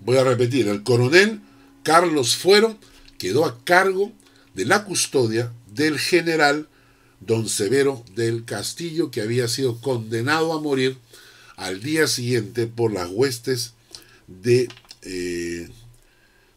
[0.00, 1.40] Voy a repetir, el coronel
[1.82, 2.78] Carlos Fuero
[3.18, 4.12] quedó a cargo
[4.54, 6.68] de la custodia del general
[7.20, 10.98] don Severo del Castillo, que había sido condenado a morir
[11.56, 13.72] al día siguiente por las huestes
[14.26, 14.68] de,
[15.02, 15.68] eh,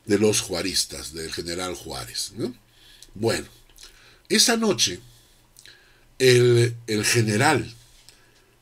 [0.05, 2.33] de los juaristas, del general Juárez.
[3.13, 3.47] Bueno,
[4.27, 4.99] esa noche
[6.19, 7.73] el, el general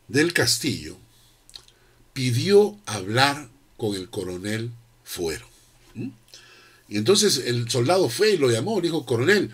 [0.08, 0.98] del Castillo
[2.14, 4.72] pidió hablar con el coronel
[5.04, 5.48] Fuero.
[6.90, 9.52] Y entonces el soldado fue y lo llamó, le dijo, coronel,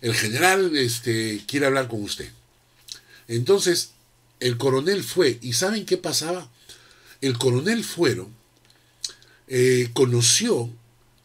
[0.00, 2.30] el general este, quiere hablar con usted.
[3.28, 3.92] Entonces
[4.40, 6.50] el coronel fue, ¿y saben qué pasaba?
[7.20, 8.30] El coronel Fuero
[9.48, 10.70] eh, conoció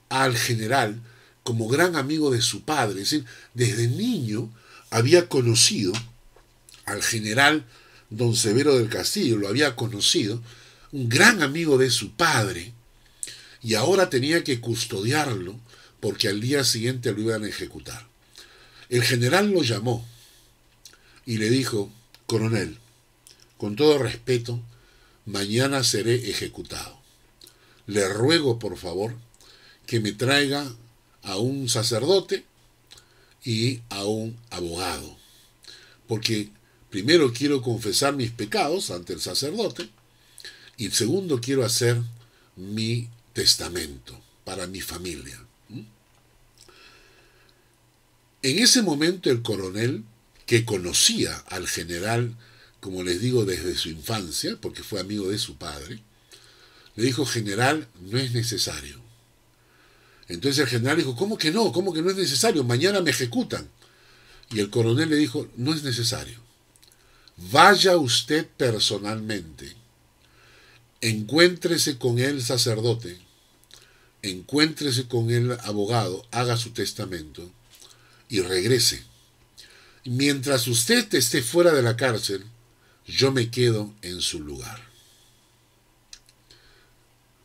[0.10, 1.02] al general
[1.44, 4.52] como gran amigo de su padre, es decir, desde niño
[4.90, 5.94] había conocido
[6.86, 7.66] al general
[8.10, 10.42] don Severo del Castillo, lo había conocido,
[10.92, 12.74] un gran amigo de su padre,
[13.62, 15.60] y ahora tenía que custodiarlo
[16.00, 18.08] porque al día siguiente lo iban a ejecutar.
[18.90, 20.06] El general lo llamó
[21.26, 21.92] y le dijo,
[22.28, 22.78] coronel,
[23.58, 24.62] con todo respeto,
[25.26, 27.00] mañana seré ejecutado.
[27.88, 29.16] Le ruego, por favor,
[29.88, 30.72] que me traiga
[31.24, 32.46] a un sacerdote
[33.44, 35.18] y a un abogado,
[36.08, 36.52] porque
[36.96, 39.90] primero quiero confesar mis pecados ante el sacerdote
[40.78, 42.02] y segundo quiero hacer
[42.56, 45.38] mi testamento para mi familia.
[48.42, 50.06] En ese momento el coronel,
[50.46, 52.34] que conocía al general,
[52.80, 56.00] como les digo, desde su infancia, porque fue amigo de su padre,
[56.96, 59.02] le dijo, general, no es necesario.
[60.30, 61.74] Entonces el general dijo, ¿cómo que no?
[61.74, 62.64] ¿Cómo que no es necesario?
[62.64, 63.70] Mañana me ejecutan.
[64.50, 66.45] Y el coronel le dijo, no es necesario.
[67.38, 69.76] Vaya usted personalmente,
[71.02, 73.26] encuéntrese con el sacerdote
[74.30, 77.50] encuéntrese con el abogado, haga su testamento
[78.30, 79.04] y regrese.
[80.04, 82.46] Mientras usted esté fuera de la cárcel,
[83.06, 84.84] yo me quedo en su lugar.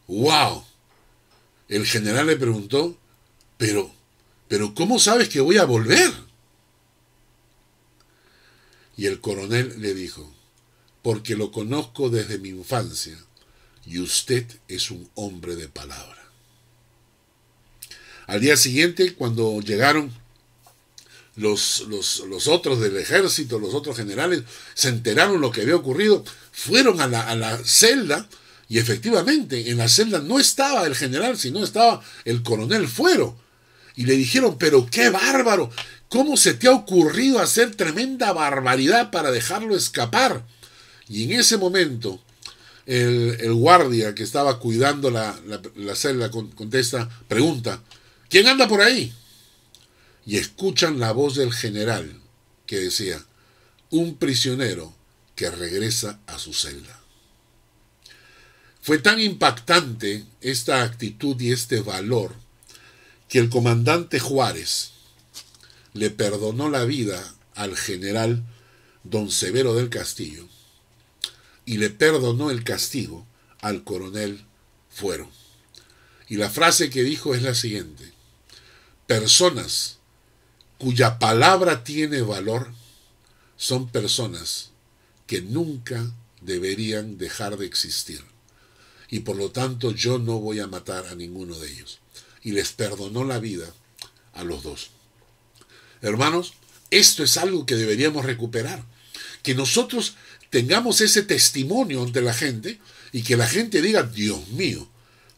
[0.07, 0.65] ¡Wow!
[1.69, 2.99] El general le preguntó,
[3.57, 3.93] pero,
[4.49, 6.13] pero ¿cómo sabes que voy a volver?
[9.01, 10.31] Y el coronel le dijo,
[11.01, 13.17] porque lo conozco desde mi infancia
[13.87, 16.23] y usted es un hombre de palabra.
[18.27, 20.13] Al día siguiente, cuando llegaron
[21.37, 24.43] los, los, otros del ejército, los otros generales,
[24.75, 26.23] se enteraron lo que había ocurrido,
[26.53, 28.29] fueron a la, a la celda
[28.69, 33.35] y efectivamente en la celda no estaba el general, sino estaba el coronel Fuero.
[33.97, 35.71] Y le dijeron, pero qué bárbaro,
[36.11, 40.45] ¿cómo se te ha ocurrido hacer tremenda barbaridad para dejarlo escapar?
[41.09, 42.21] Y en ese momento
[42.85, 45.35] el, guardia que estaba cuidando la,
[45.95, 47.83] celda contesta, pregunta,
[48.31, 49.13] ¿Quién anda por ahí?
[50.25, 52.21] Y escuchan la voz del general
[52.65, 53.21] que decía,
[53.91, 54.95] un prisionero
[55.35, 57.01] que regresa a su celda.
[58.81, 62.37] Fue tan impactante esta actitud y este valor
[63.29, 64.93] que el comandante Juárez
[65.93, 68.45] le perdonó la vida al general
[69.05, 70.47] don Severo del Castillo
[71.65, 73.27] y le perdonó el castigo
[73.61, 74.45] al coronel
[74.89, 75.31] Fuero.
[76.29, 78.13] Y la frase que dijo es la siguiente,
[79.07, 79.99] personas
[80.79, 82.73] cuya palabra tiene valor
[83.57, 84.71] son personas
[85.27, 88.25] que nunca deberían dejar de existir.
[89.09, 91.99] Y por lo tanto yo no voy a matar a ninguno de ellos.
[92.43, 93.73] Y les perdonó la vida
[94.33, 94.91] a los dos.
[96.03, 96.55] Hermanos,
[96.91, 98.85] esto es algo que deberíamos recuperar.
[99.43, 100.17] que nosotros
[100.51, 102.79] tengamos ese testimonio ante la gente
[103.11, 104.87] y que la gente diga, Dios mío,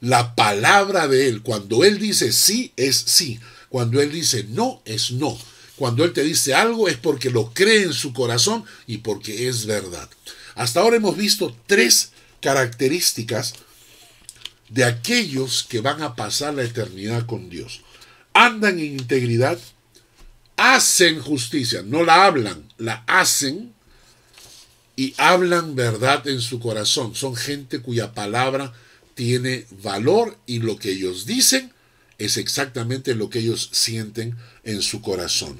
[0.00, 3.38] la palabra de Él, cuando Él dice sí, es sí.
[3.68, 5.38] Cuando Él dice no, es no.
[5.76, 9.66] Cuando Él te dice algo es porque lo cree en su corazón y porque es
[9.66, 10.10] verdad.
[10.56, 12.10] Hasta ahora hemos visto tres
[12.40, 13.54] características
[14.68, 17.82] de aquellos que van a pasar la eternidad con Dios.
[18.34, 19.58] Andan en integridad,
[20.62, 23.72] hacen justicia, no la hablan, la hacen
[24.94, 27.16] y hablan verdad en su corazón.
[27.16, 28.72] Son gente cuya palabra
[29.14, 31.72] tiene valor y lo que ellos dicen
[32.18, 35.58] es exactamente lo que ellos sienten en su corazón.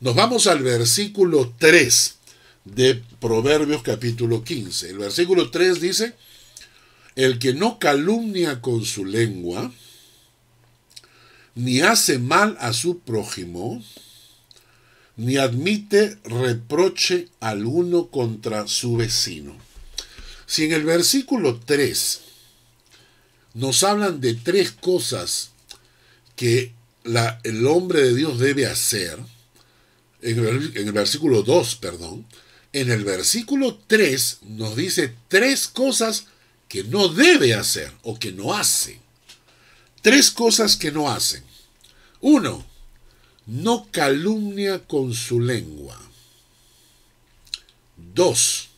[0.00, 2.14] Nos vamos al versículo 3
[2.64, 4.88] de Proverbios capítulo 15.
[4.88, 6.14] El versículo 3 dice,
[7.14, 9.70] el que no calumnia con su lengua,
[11.54, 13.84] ni hace mal a su prójimo,
[15.16, 19.56] ni admite reproche alguno contra su vecino.
[20.46, 22.20] Si en el versículo 3
[23.54, 25.50] nos hablan de tres cosas
[26.36, 26.72] que
[27.44, 29.18] el hombre de Dios debe hacer,
[30.22, 32.26] en el, en el versículo 2, perdón,
[32.72, 36.26] en el versículo 3 nos dice tres cosas
[36.68, 39.00] que no debe hacer o que no hace.
[40.02, 41.44] Tres cosas que no hacen.
[42.20, 42.66] Uno,
[43.46, 46.00] no calumnia con su lengua.
[47.96, 48.68] Dos,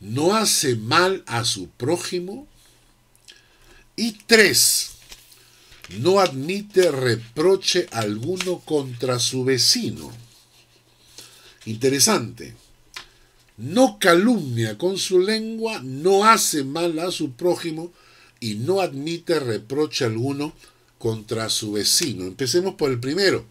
[0.00, 2.46] no hace mal a su prójimo.
[3.96, 4.92] Y tres,
[5.98, 10.12] no admite reproche alguno contra su vecino.
[11.66, 12.54] Interesante.
[13.56, 17.92] No calumnia con su lengua, no hace mal a su prójimo
[18.38, 20.52] y no admite reproche alguno
[20.98, 22.24] contra su vecino.
[22.24, 23.44] Empecemos por el primero.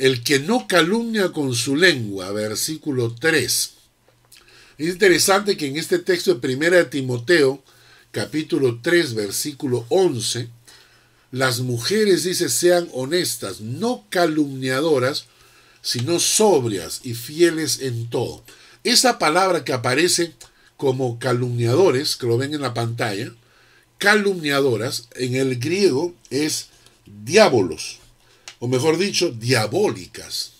[0.00, 3.70] El que no calumnia con su lengua, versículo 3.
[4.78, 7.62] Es interesante que en este texto de Primera de Timoteo,
[8.10, 10.48] capítulo 3, versículo 11,
[11.32, 15.26] las mujeres, dice, sean honestas, no calumniadoras,
[15.82, 18.42] sino sobrias y fieles en todo.
[18.84, 20.32] Esa palabra que aparece
[20.78, 23.34] como calumniadores, que lo ven en la pantalla,
[23.98, 26.68] calumniadoras, en el griego es
[27.04, 27.99] diabolos,
[28.60, 30.52] o mejor dicho, diabólicas.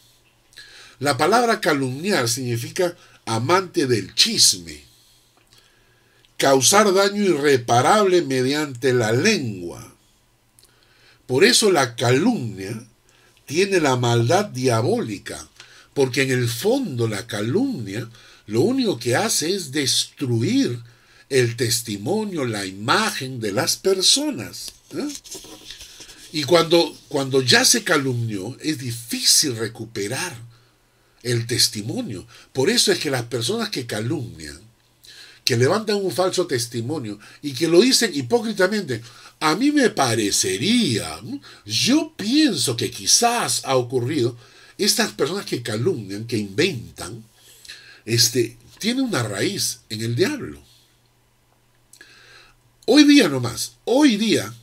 [0.99, 4.83] La palabra calumniar significa amante del chisme,
[6.37, 9.95] causar daño irreparable mediante la lengua.
[11.27, 12.83] Por eso la calumnia
[13.47, 15.49] tiene la maldad diabólica,
[15.95, 18.09] porque en el fondo la calumnia
[18.47, 20.81] lo único que hace es destruir
[21.29, 24.73] el testimonio, la imagen de las personas.
[24.93, 25.09] ¿eh?
[26.33, 30.37] Y cuando, cuando ya se calumnió, es difícil recuperar
[31.23, 32.27] el testimonio.
[32.53, 34.61] Por eso es que las personas que calumnian,
[35.45, 39.03] que levantan un falso testimonio y que lo dicen hipócritamente,
[39.41, 41.21] a mí me parecería,
[41.65, 44.37] yo pienso que quizás ha ocurrido,
[44.79, 47.25] estas personas que calumnian, que inventan,
[48.05, 50.63] este, tiene una raíz en el diablo.
[52.87, 54.55] Hoy día nomás, hoy día,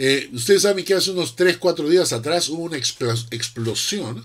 [0.00, 4.24] eh, ustedes saben que hace unos 3, 4 días atrás hubo una explosión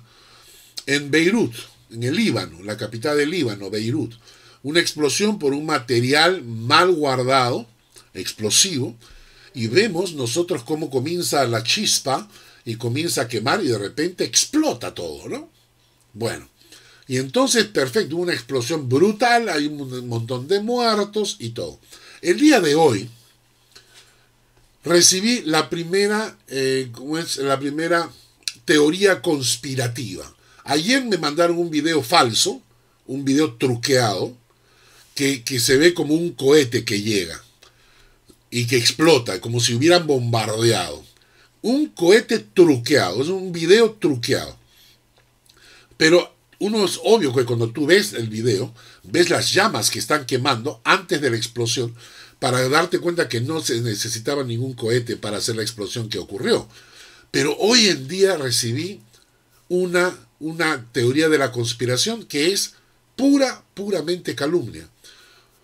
[0.85, 1.55] en Beirut,
[1.89, 4.13] en el Líbano, la capital del Líbano, Beirut.
[4.61, 7.67] Una explosión por un material mal guardado,
[8.13, 8.95] explosivo,
[9.55, 12.29] y vemos nosotros cómo comienza la chispa
[12.65, 15.49] y comienza a quemar y de repente explota todo, ¿no?
[16.13, 16.47] Bueno,
[17.07, 21.79] y entonces, perfecto, una explosión brutal, hay un montón de muertos y todo.
[22.21, 23.09] El día de hoy
[24.83, 26.91] recibí la primera, eh,
[27.37, 28.09] la primera
[28.65, 30.31] teoría conspirativa.
[30.65, 32.61] Ayer me mandaron un video falso,
[33.05, 34.35] un video truqueado,
[35.15, 37.41] que, que se ve como un cohete que llega
[38.49, 41.03] y que explota, como si hubieran bombardeado
[41.63, 44.55] un cohete truqueado, es un video truqueado.
[45.97, 48.73] Pero uno es obvio que cuando tú ves el video,
[49.03, 51.95] ves las llamas que están quemando antes de la explosión
[52.43, 56.67] para darte cuenta que no se necesitaba ningún cohete para hacer la explosión que ocurrió.
[57.31, 58.99] Pero hoy en día recibí
[59.69, 62.73] una, una teoría de la conspiración que es
[63.15, 64.89] pura, puramente calumnia.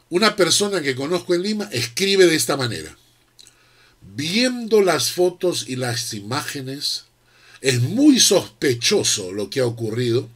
[0.09, 2.95] Una persona que conozco en Lima escribe de esta manera
[4.15, 7.03] viendo las fotos y las imágenes,
[7.59, 10.29] es muy sospechoso lo que ha ocurrido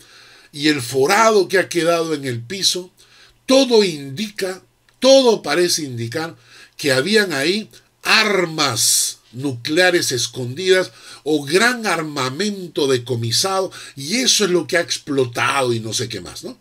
[0.52, 2.92] y el forado que ha quedado en el piso,
[3.46, 4.62] todo indica,
[5.04, 6.34] todo parece indicar
[6.78, 7.70] que habían ahí
[8.04, 10.92] armas nucleares escondidas
[11.24, 16.22] o gran armamento decomisado y eso es lo que ha explotado y no sé qué
[16.22, 16.58] más, ¿no?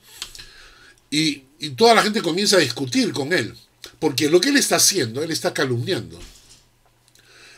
[1.09, 3.55] Y, y toda la gente comienza a discutir con él.
[4.01, 6.19] Porque lo que él está haciendo, él está calumniando.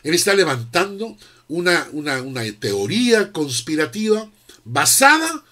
[0.03, 1.17] Él está levantando
[1.47, 4.29] una, una, una teoría conspirativa
[4.63, 5.43] basada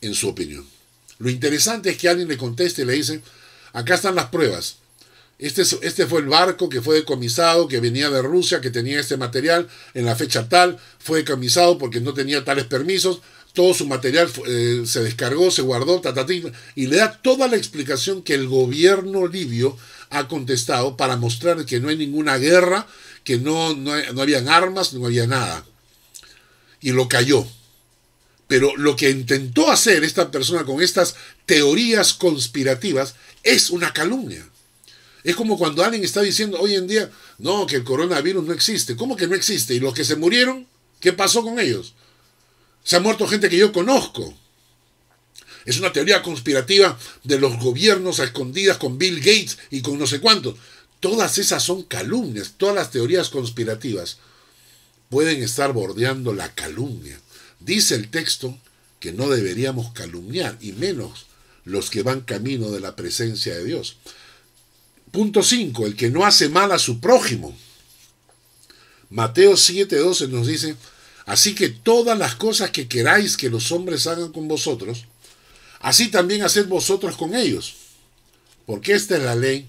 [0.00, 0.66] en su opinión.
[1.18, 3.22] Lo interesante es que alguien le conteste y le dice,
[3.72, 4.76] acá están las pruebas.
[5.38, 9.16] Este, este, fue el barco que fue decomisado, que venía de Rusia, que tenía este
[9.16, 14.30] material en la fecha tal, fue decomisado porque no tenía tales permisos, todo su material
[14.46, 16.00] eh, se descargó, se guardó,
[16.74, 19.76] y le da toda la explicación que el gobierno libio
[20.10, 22.86] ha contestado para mostrar que no hay ninguna guerra,
[23.24, 25.64] que no, no, no habían armas, no había nada.
[26.80, 27.46] Y lo cayó.
[28.46, 31.14] Pero lo que intentó hacer esta persona con estas
[31.46, 34.46] teorías conspirativas es una calumnia.
[35.24, 38.96] Es como cuando alguien está diciendo hoy en día, no, que el coronavirus no existe.
[38.96, 39.74] ¿Cómo que no existe?
[39.74, 40.66] ¿Y los que se murieron?
[41.00, 41.94] ¿Qué pasó con ellos?
[42.84, 44.34] Se ha muerto gente que yo conozco.
[45.64, 50.08] Es una teoría conspirativa de los gobiernos a escondidas con Bill Gates y con no
[50.08, 50.56] sé cuántos.
[50.98, 52.54] Todas esas son calumnias.
[52.56, 54.18] Todas las teorías conspirativas
[55.08, 57.20] pueden estar bordeando la calumnia.
[57.60, 58.58] Dice el texto
[58.98, 61.26] que no deberíamos calumniar, y menos
[61.64, 63.96] los que van camino de la presencia de Dios.
[65.10, 65.86] Punto 5.
[65.86, 67.56] El que no hace mal a su prójimo.
[69.10, 70.74] Mateo 7:12 nos dice,
[71.26, 75.04] así que todas las cosas que queráis que los hombres hagan con vosotros,
[75.80, 77.74] así también haced vosotros con ellos.
[78.64, 79.66] Porque esta es la ley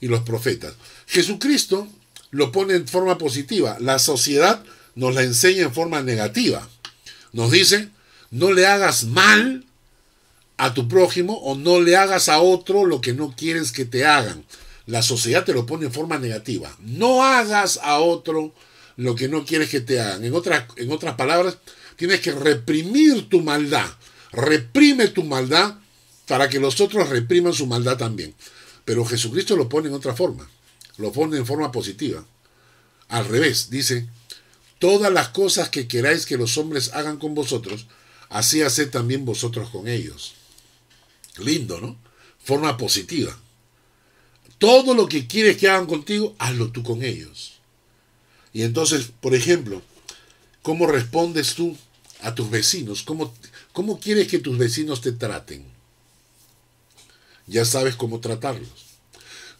[0.00, 0.74] y los profetas.
[1.06, 1.86] Jesucristo
[2.30, 3.76] lo pone en forma positiva.
[3.80, 6.66] La sociedad nos la enseña en forma negativa.
[7.32, 7.90] Nos dice,
[8.30, 9.65] no le hagas mal
[10.56, 14.06] a tu prójimo o no le hagas a otro lo que no quieres que te
[14.06, 14.44] hagan.
[14.86, 16.74] La sociedad te lo pone en forma negativa.
[16.80, 18.54] No hagas a otro
[18.96, 20.24] lo que no quieres que te hagan.
[20.24, 21.58] En otras, en otras palabras,
[21.96, 23.88] tienes que reprimir tu maldad.
[24.32, 25.76] Reprime tu maldad
[26.26, 28.34] para que los otros repriman su maldad también.
[28.84, 30.48] Pero Jesucristo lo pone en otra forma.
[30.98, 32.24] Lo pone en forma positiva.
[33.08, 34.08] Al revés, dice,
[34.78, 37.86] todas las cosas que queráis que los hombres hagan con vosotros,
[38.28, 40.34] así haced también vosotros con ellos.
[41.38, 41.96] Lindo, ¿no?
[42.42, 43.36] Forma positiva.
[44.58, 47.58] Todo lo que quieres que hagan contigo, hazlo tú con ellos.
[48.52, 49.82] Y entonces, por ejemplo,
[50.62, 51.76] ¿cómo respondes tú
[52.22, 53.02] a tus vecinos?
[53.02, 53.34] ¿Cómo,
[53.72, 55.64] cómo quieres que tus vecinos te traten?
[57.46, 58.86] Ya sabes cómo tratarlos.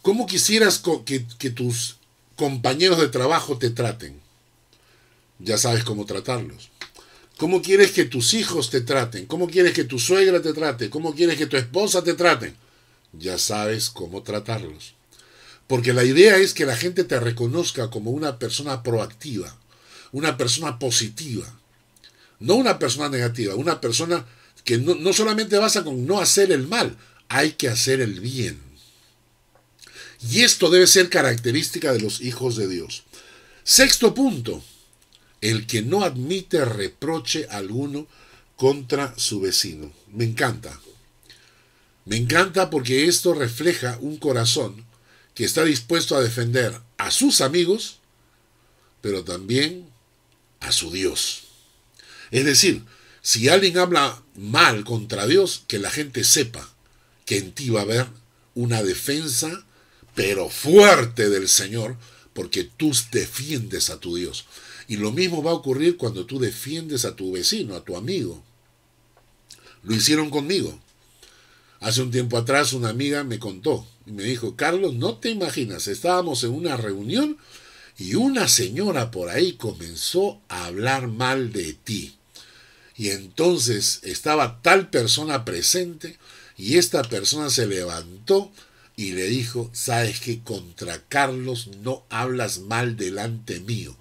[0.01, 1.97] ¿Cómo quisieras que, que tus
[2.35, 4.27] compañeros de trabajo te traten?
[5.39, 6.69] ya sabes cómo tratarlos.
[7.37, 9.27] ¿Cómo quieres que tus hijos te traten?
[9.27, 10.89] ¿Cómo quieres que tu suegra te trate?
[10.89, 12.55] ¿Cómo quieres que tu esposa te trate?
[13.13, 14.95] Ya sabes cómo tratarlos.
[15.67, 19.55] Porque la idea es que la gente te reconozca como una persona proactiva,
[20.11, 21.45] una persona positiva,
[22.39, 24.25] no una persona negativa, una persona
[24.63, 26.97] que no, no solamente basa con no hacer el mal,
[27.29, 28.59] hay que hacer el bien.
[30.31, 33.03] Y esto debe ser característica de los hijos de Dios.
[33.63, 34.63] Sexto punto,
[35.41, 38.07] el que no admite reproche alguno
[38.55, 39.91] contra su vecino.
[40.11, 40.79] Me encanta.
[42.05, 44.85] Me encanta porque esto refleja un corazón
[45.35, 47.99] que está dispuesto a defender a sus amigos,
[49.01, 49.87] pero también
[50.59, 51.43] a su Dios.
[52.31, 52.83] Es decir,
[53.21, 56.73] si alguien habla mal contra Dios, que la gente sepa
[57.25, 58.07] que en ti va a haber
[58.55, 59.65] una defensa,
[60.15, 61.97] pero fuerte del Señor,
[62.33, 64.45] porque tú defiendes a tu Dios.
[64.87, 68.41] Y lo mismo va a ocurrir cuando tú defiendes a tu vecino, a tu amigo.
[69.83, 70.79] Lo hicieron conmigo.
[71.79, 75.87] Hace un tiempo atrás una amiga me contó y me dijo, Carlos, no te imaginas,
[75.87, 77.37] estábamos en una reunión
[77.97, 82.15] y una señora por ahí comenzó a hablar mal de ti.
[82.95, 86.17] Y entonces estaba tal persona presente
[86.55, 88.51] y esta persona se levantó
[88.95, 93.95] y le dijo, sabes que contra Carlos no hablas mal delante mío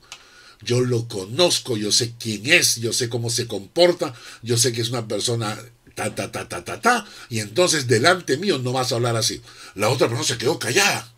[0.66, 4.82] yo lo conozco, yo sé quién es, yo sé cómo se comporta, yo sé que
[4.82, 5.56] es una persona
[5.94, 9.40] ta, ta, ta, ta, ta, ta, y entonces delante mío no vas a hablar así.
[9.76, 11.12] La otra persona se quedó callada.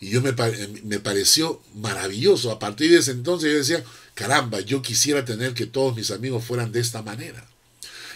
[0.00, 0.32] Y yo me,
[0.82, 2.50] me pareció maravilloso.
[2.50, 6.44] A partir de ese entonces yo decía, caramba, yo quisiera tener que todos mis amigos
[6.44, 7.46] fueran de esta manera.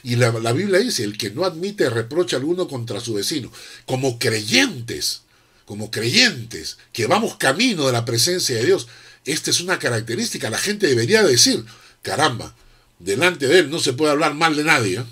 [0.03, 3.53] Y la, la, Biblia dice, el que no admite reproche alguno contra su vecino,
[3.87, 5.23] como creyentes,
[5.65, 8.89] como creyentes, que vamos camino de la presencia de Dios,
[9.27, 10.49] esta es una característica.
[10.49, 11.65] La gente debería decir,
[12.01, 12.57] caramba,
[13.01, 15.01] delante de él no se puede hablar mal de nadie.
[15.01, 15.05] ¿eh?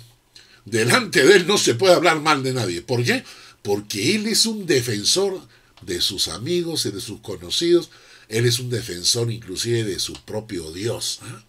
[0.63, 2.81] Delante de él no se puede hablar mal de nadie.
[2.81, 3.23] ¿Por qué?
[3.61, 5.45] Porque él es un defensor
[5.81, 7.89] de sus amigos y de sus conocidos.
[8.29, 11.19] Él es un defensor inclusive de su propio Dios.
[11.23, 11.43] ¿eh?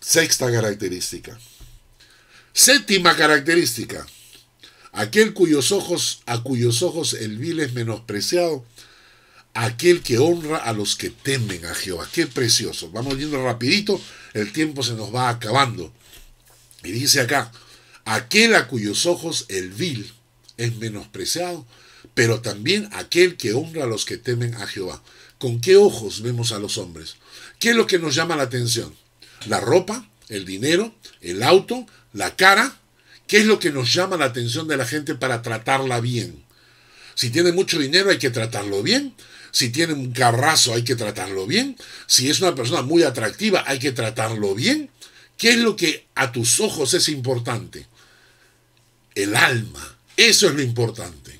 [0.00, 1.38] Sexta característica.
[2.52, 4.06] Séptima característica.
[4.92, 8.62] aquel cuyos ojos, a cuyos ojos el vil es menospreciado,
[9.54, 12.08] aquel que honra a los que temen a Jehová.
[12.12, 12.90] Qué precioso.
[12.90, 14.00] Vamos yendo rapidito,
[14.32, 15.92] el tiempo se nos va acabando.
[16.84, 17.52] Y dice acá,
[18.04, 20.12] aquel a cuyos ojos el vil
[20.56, 21.66] es menospreciado,
[22.14, 25.02] pero también aquel que honra a los que temen a Jehová.
[25.38, 27.16] ¿Con qué ojos vemos a los hombres?
[27.58, 28.94] ¿Qué es lo que nos llama la atención?
[29.46, 30.08] ¿La ropa?
[30.28, 30.94] ¿El dinero?
[31.20, 31.86] ¿El auto?
[32.12, 32.76] ¿La cara?
[33.26, 36.44] ¿Qué es lo que nos llama la atención de la gente para tratarla bien?
[37.14, 39.14] Si tiene mucho dinero hay que tratarlo bien.
[39.52, 41.76] Si tiene un carrazo hay que tratarlo bien.
[42.06, 44.90] Si es una persona muy atractiva hay que tratarlo bien.
[45.36, 47.86] ¿Qué es lo que a tus ojos es importante?
[49.14, 49.98] El alma.
[50.16, 51.38] Eso es lo importante.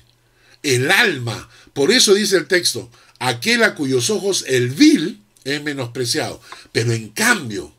[0.61, 1.49] El alma.
[1.73, 2.89] Por eso dice el texto,
[3.19, 6.39] aquel a cuyos ojos el vil es menospreciado.
[6.71, 7.73] Pero en cambio,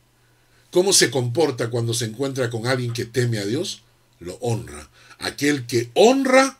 [0.70, 3.82] ¿cómo se comporta cuando se encuentra con alguien que teme a Dios?
[4.18, 4.90] Lo honra.
[5.20, 6.58] Aquel que honra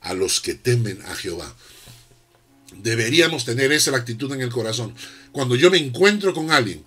[0.00, 1.52] a los que temen a Jehová.
[2.82, 4.94] Deberíamos tener esa actitud en el corazón.
[5.32, 6.84] Cuando yo me encuentro con alguien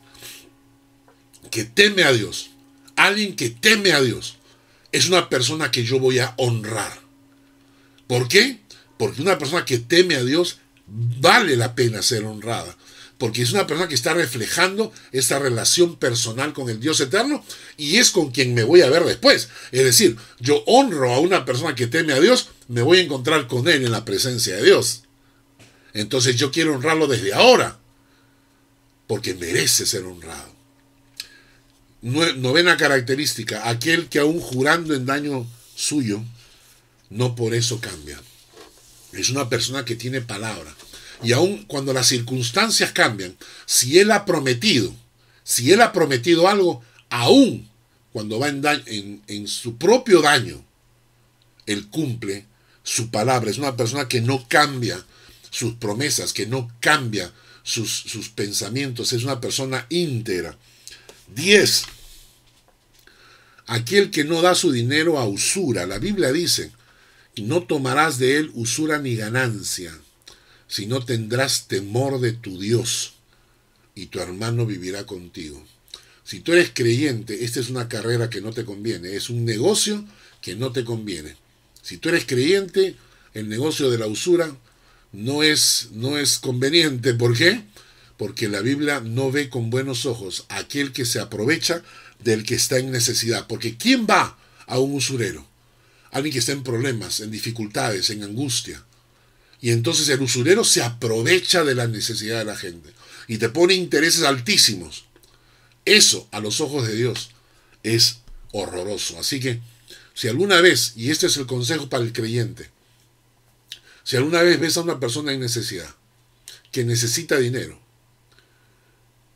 [1.52, 2.52] que teme a Dios,
[2.96, 4.38] alguien que teme a Dios,
[4.92, 7.00] es una persona que yo voy a honrar.
[8.08, 8.60] ¿Por qué?
[8.98, 12.76] Porque una persona que teme a Dios vale la pena ser honrada.
[13.18, 17.44] Porque es una persona que está reflejando esa relación personal con el Dios eterno
[17.76, 19.50] y es con quien me voy a ver después.
[19.72, 23.48] Es decir, yo honro a una persona que teme a Dios, me voy a encontrar
[23.48, 25.04] con él en la presencia de Dios.
[25.94, 27.80] Entonces yo quiero honrarlo desde ahora,
[29.08, 30.54] porque merece ser honrado.
[32.02, 36.24] Novena característica, aquel que aún jurando en daño suyo,
[37.10, 38.22] no por eso cambia.
[39.12, 40.74] Es una persona que tiene palabra.
[41.24, 43.36] Y aun cuando las circunstancias cambian,
[43.66, 44.94] si él ha prometido,
[45.44, 47.68] si él ha prometido algo, aún
[48.14, 50.64] cuando va en, en, en su propio daño,
[51.66, 52.46] él cumple
[52.84, 53.52] su palabra.
[53.52, 55.04] Es una persona que no cambia
[55.50, 57.32] sus promesas, que no cambia
[57.64, 59.14] sus, sus pensamientos.
[59.14, 60.58] Es una persona íntegra.
[61.36, 61.84] 10.
[63.68, 65.86] Aquel que no da su dinero a usura.
[65.86, 66.72] La Biblia dice,
[67.42, 69.98] no tomarás de él usura ni ganancia,
[70.68, 73.14] sino tendrás temor de tu Dios,
[73.96, 75.64] y tu hermano vivirá contigo.
[76.24, 80.06] Si tú eres creyente, esta es una carrera que no te conviene, es un negocio
[80.42, 81.36] que no te conviene.
[81.82, 82.96] Si tú eres creyente,
[83.34, 84.56] el negocio de la usura
[85.12, 87.14] no es, no es conveniente.
[87.14, 87.64] ¿Por qué?
[88.18, 91.84] Porque la Biblia no ve con buenos ojos a aquel que se aprovecha
[92.20, 93.48] del que está en necesidad.
[93.48, 94.38] Porque ¿quién va
[94.68, 95.48] a un usurero?
[96.12, 98.84] Alguien que está en problemas, en dificultades, en angustia.
[99.62, 102.90] Y entonces el usurero se aprovecha de la necesidad de la gente
[103.28, 105.06] y te pone intereses altísimos.
[105.86, 107.32] Eso, a los ojos de Dios,
[107.84, 108.20] es
[108.52, 109.20] horroroso.
[109.20, 109.60] Así que,
[110.14, 112.70] si alguna vez, y este es el consejo para el creyente,
[114.10, 115.88] si alguna vez ves a una persona en necesidad,
[116.72, 117.80] que necesita dinero,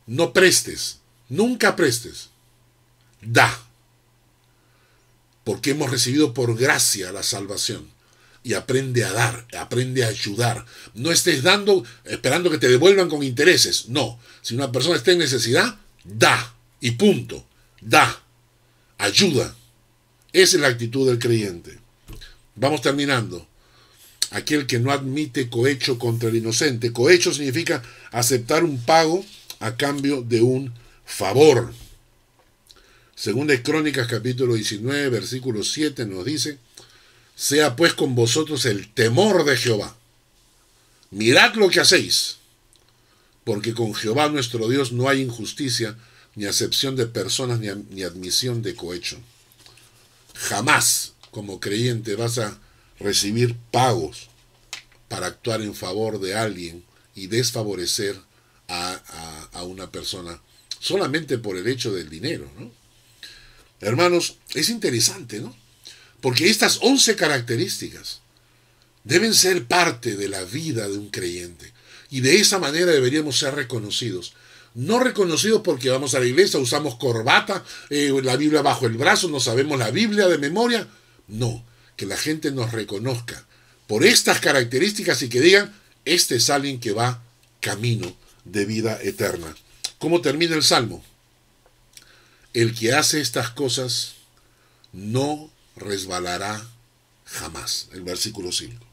[0.07, 0.97] no prestes,
[1.29, 2.31] nunca prestes,
[3.21, 3.55] da,
[5.43, 7.87] porque hemos recibido por gracia la salvación
[8.41, 10.65] y aprende a dar, aprende a ayudar.
[10.95, 13.89] No estés dando esperando que te devuelvan con intereses.
[13.89, 17.45] No, si una persona está en necesidad, da y punto.
[17.79, 18.23] Da,
[18.97, 19.55] ayuda.
[20.31, 21.79] Esa es la actitud del creyente.
[22.55, 23.52] Vamos terminando.
[24.33, 26.91] Aquel que no admite cohecho contra el inocente.
[26.91, 29.23] Cohecho significa aceptar un pago
[29.59, 30.73] a cambio de un
[31.05, 31.71] favor.
[33.15, 36.57] Según de Crónicas capítulo 19, versículo 7 nos dice,
[37.35, 39.95] sea pues con vosotros el temor de Jehová.
[41.11, 42.37] Mirad lo que hacéis,
[43.43, 45.95] porque con Jehová nuestro Dios no hay injusticia,
[46.33, 49.19] ni acepción de personas, ni, ni admisión de cohecho.
[50.33, 52.59] Jamás, como creyente, vas a
[52.99, 54.29] recibir pagos
[55.07, 56.83] para actuar en favor de alguien
[57.15, 58.19] y desfavorecer
[58.67, 60.41] a, a, una persona
[60.79, 62.49] solamente por el hecho del dinero.
[62.57, 62.71] ¿no?
[63.79, 65.55] Hermanos, es interesante, ¿no?
[66.21, 68.21] Porque estas once características
[69.03, 71.73] deben ser parte de la vida de un creyente.
[72.09, 74.33] Y de esa manera deberíamos ser reconocidos.
[74.73, 79.27] No reconocidos porque vamos a la iglesia, usamos corbata, eh, la Biblia bajo el brazo,
[79.27, 80.87] no sabemos la Biblia de memoria.
[81.27, 81.65] No,
[81.95, 83.45] que la gente nos reconozca
[83.87, 85.73] por estas características y que digan,
[86.05, 87.21] este es alguien que va
[87.59, 88.15] camino
[88.45, 89.55] de vida eterna.
[89.99, 91.03] ¿Cómo termina el Salmo?
[92.53, 94.15] El que hace estas cosas
[94.91, 96.65] no resbalará
[97.25, 97.87] jamás.
[97.93, 98.85] El versículo 5.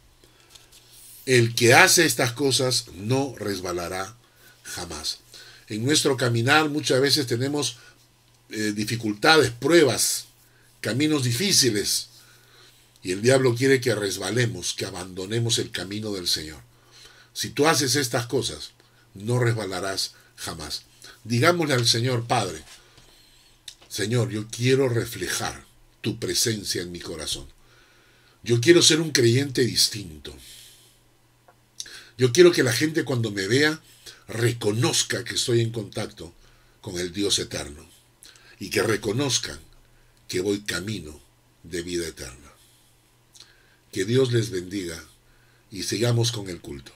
[1.27, 4.17] El que hace estas cosas no resbalará
[4.63, 5.19] jamás.
[5.69, 7.77] En nuestro caminar muchas veces tenemos
[8.51, 10.27] eh, dificultades, pruebas,
[10.81, 12.09] caminos difíciles.
[13.03, 16.61] Y el diablo quiere que resbalemos, que abandonemos el camino del Señor.
[17.33, 18.73] Si tú haces estas cosas,
[19.15, 20.83] no resbalarás jamás.
[21.25, 22.63] Digámosle al Señor Padre,
[23.89, 25.65] Señor, yo quiero reflejar
[26.01, 27.47] tu presencia en mi corazón.
[28.43, 30.35] Yo quiero ser un creyente distinto.
[32.17, 33.81] Yo quiero que la gente cuando me vea
[34.29, 36.35] reconozca que estoy en contacto
[36.81, 37.87] con el Dios eterno
[38.59, 39.59] y que reconozcan
[40.29, 41.21] que voy camino
[41.63, 42.50] de vida eterna.
[43.93, 45.03] Que Dios les bendiga
[45.71, 46.93] y sigamos con el culto.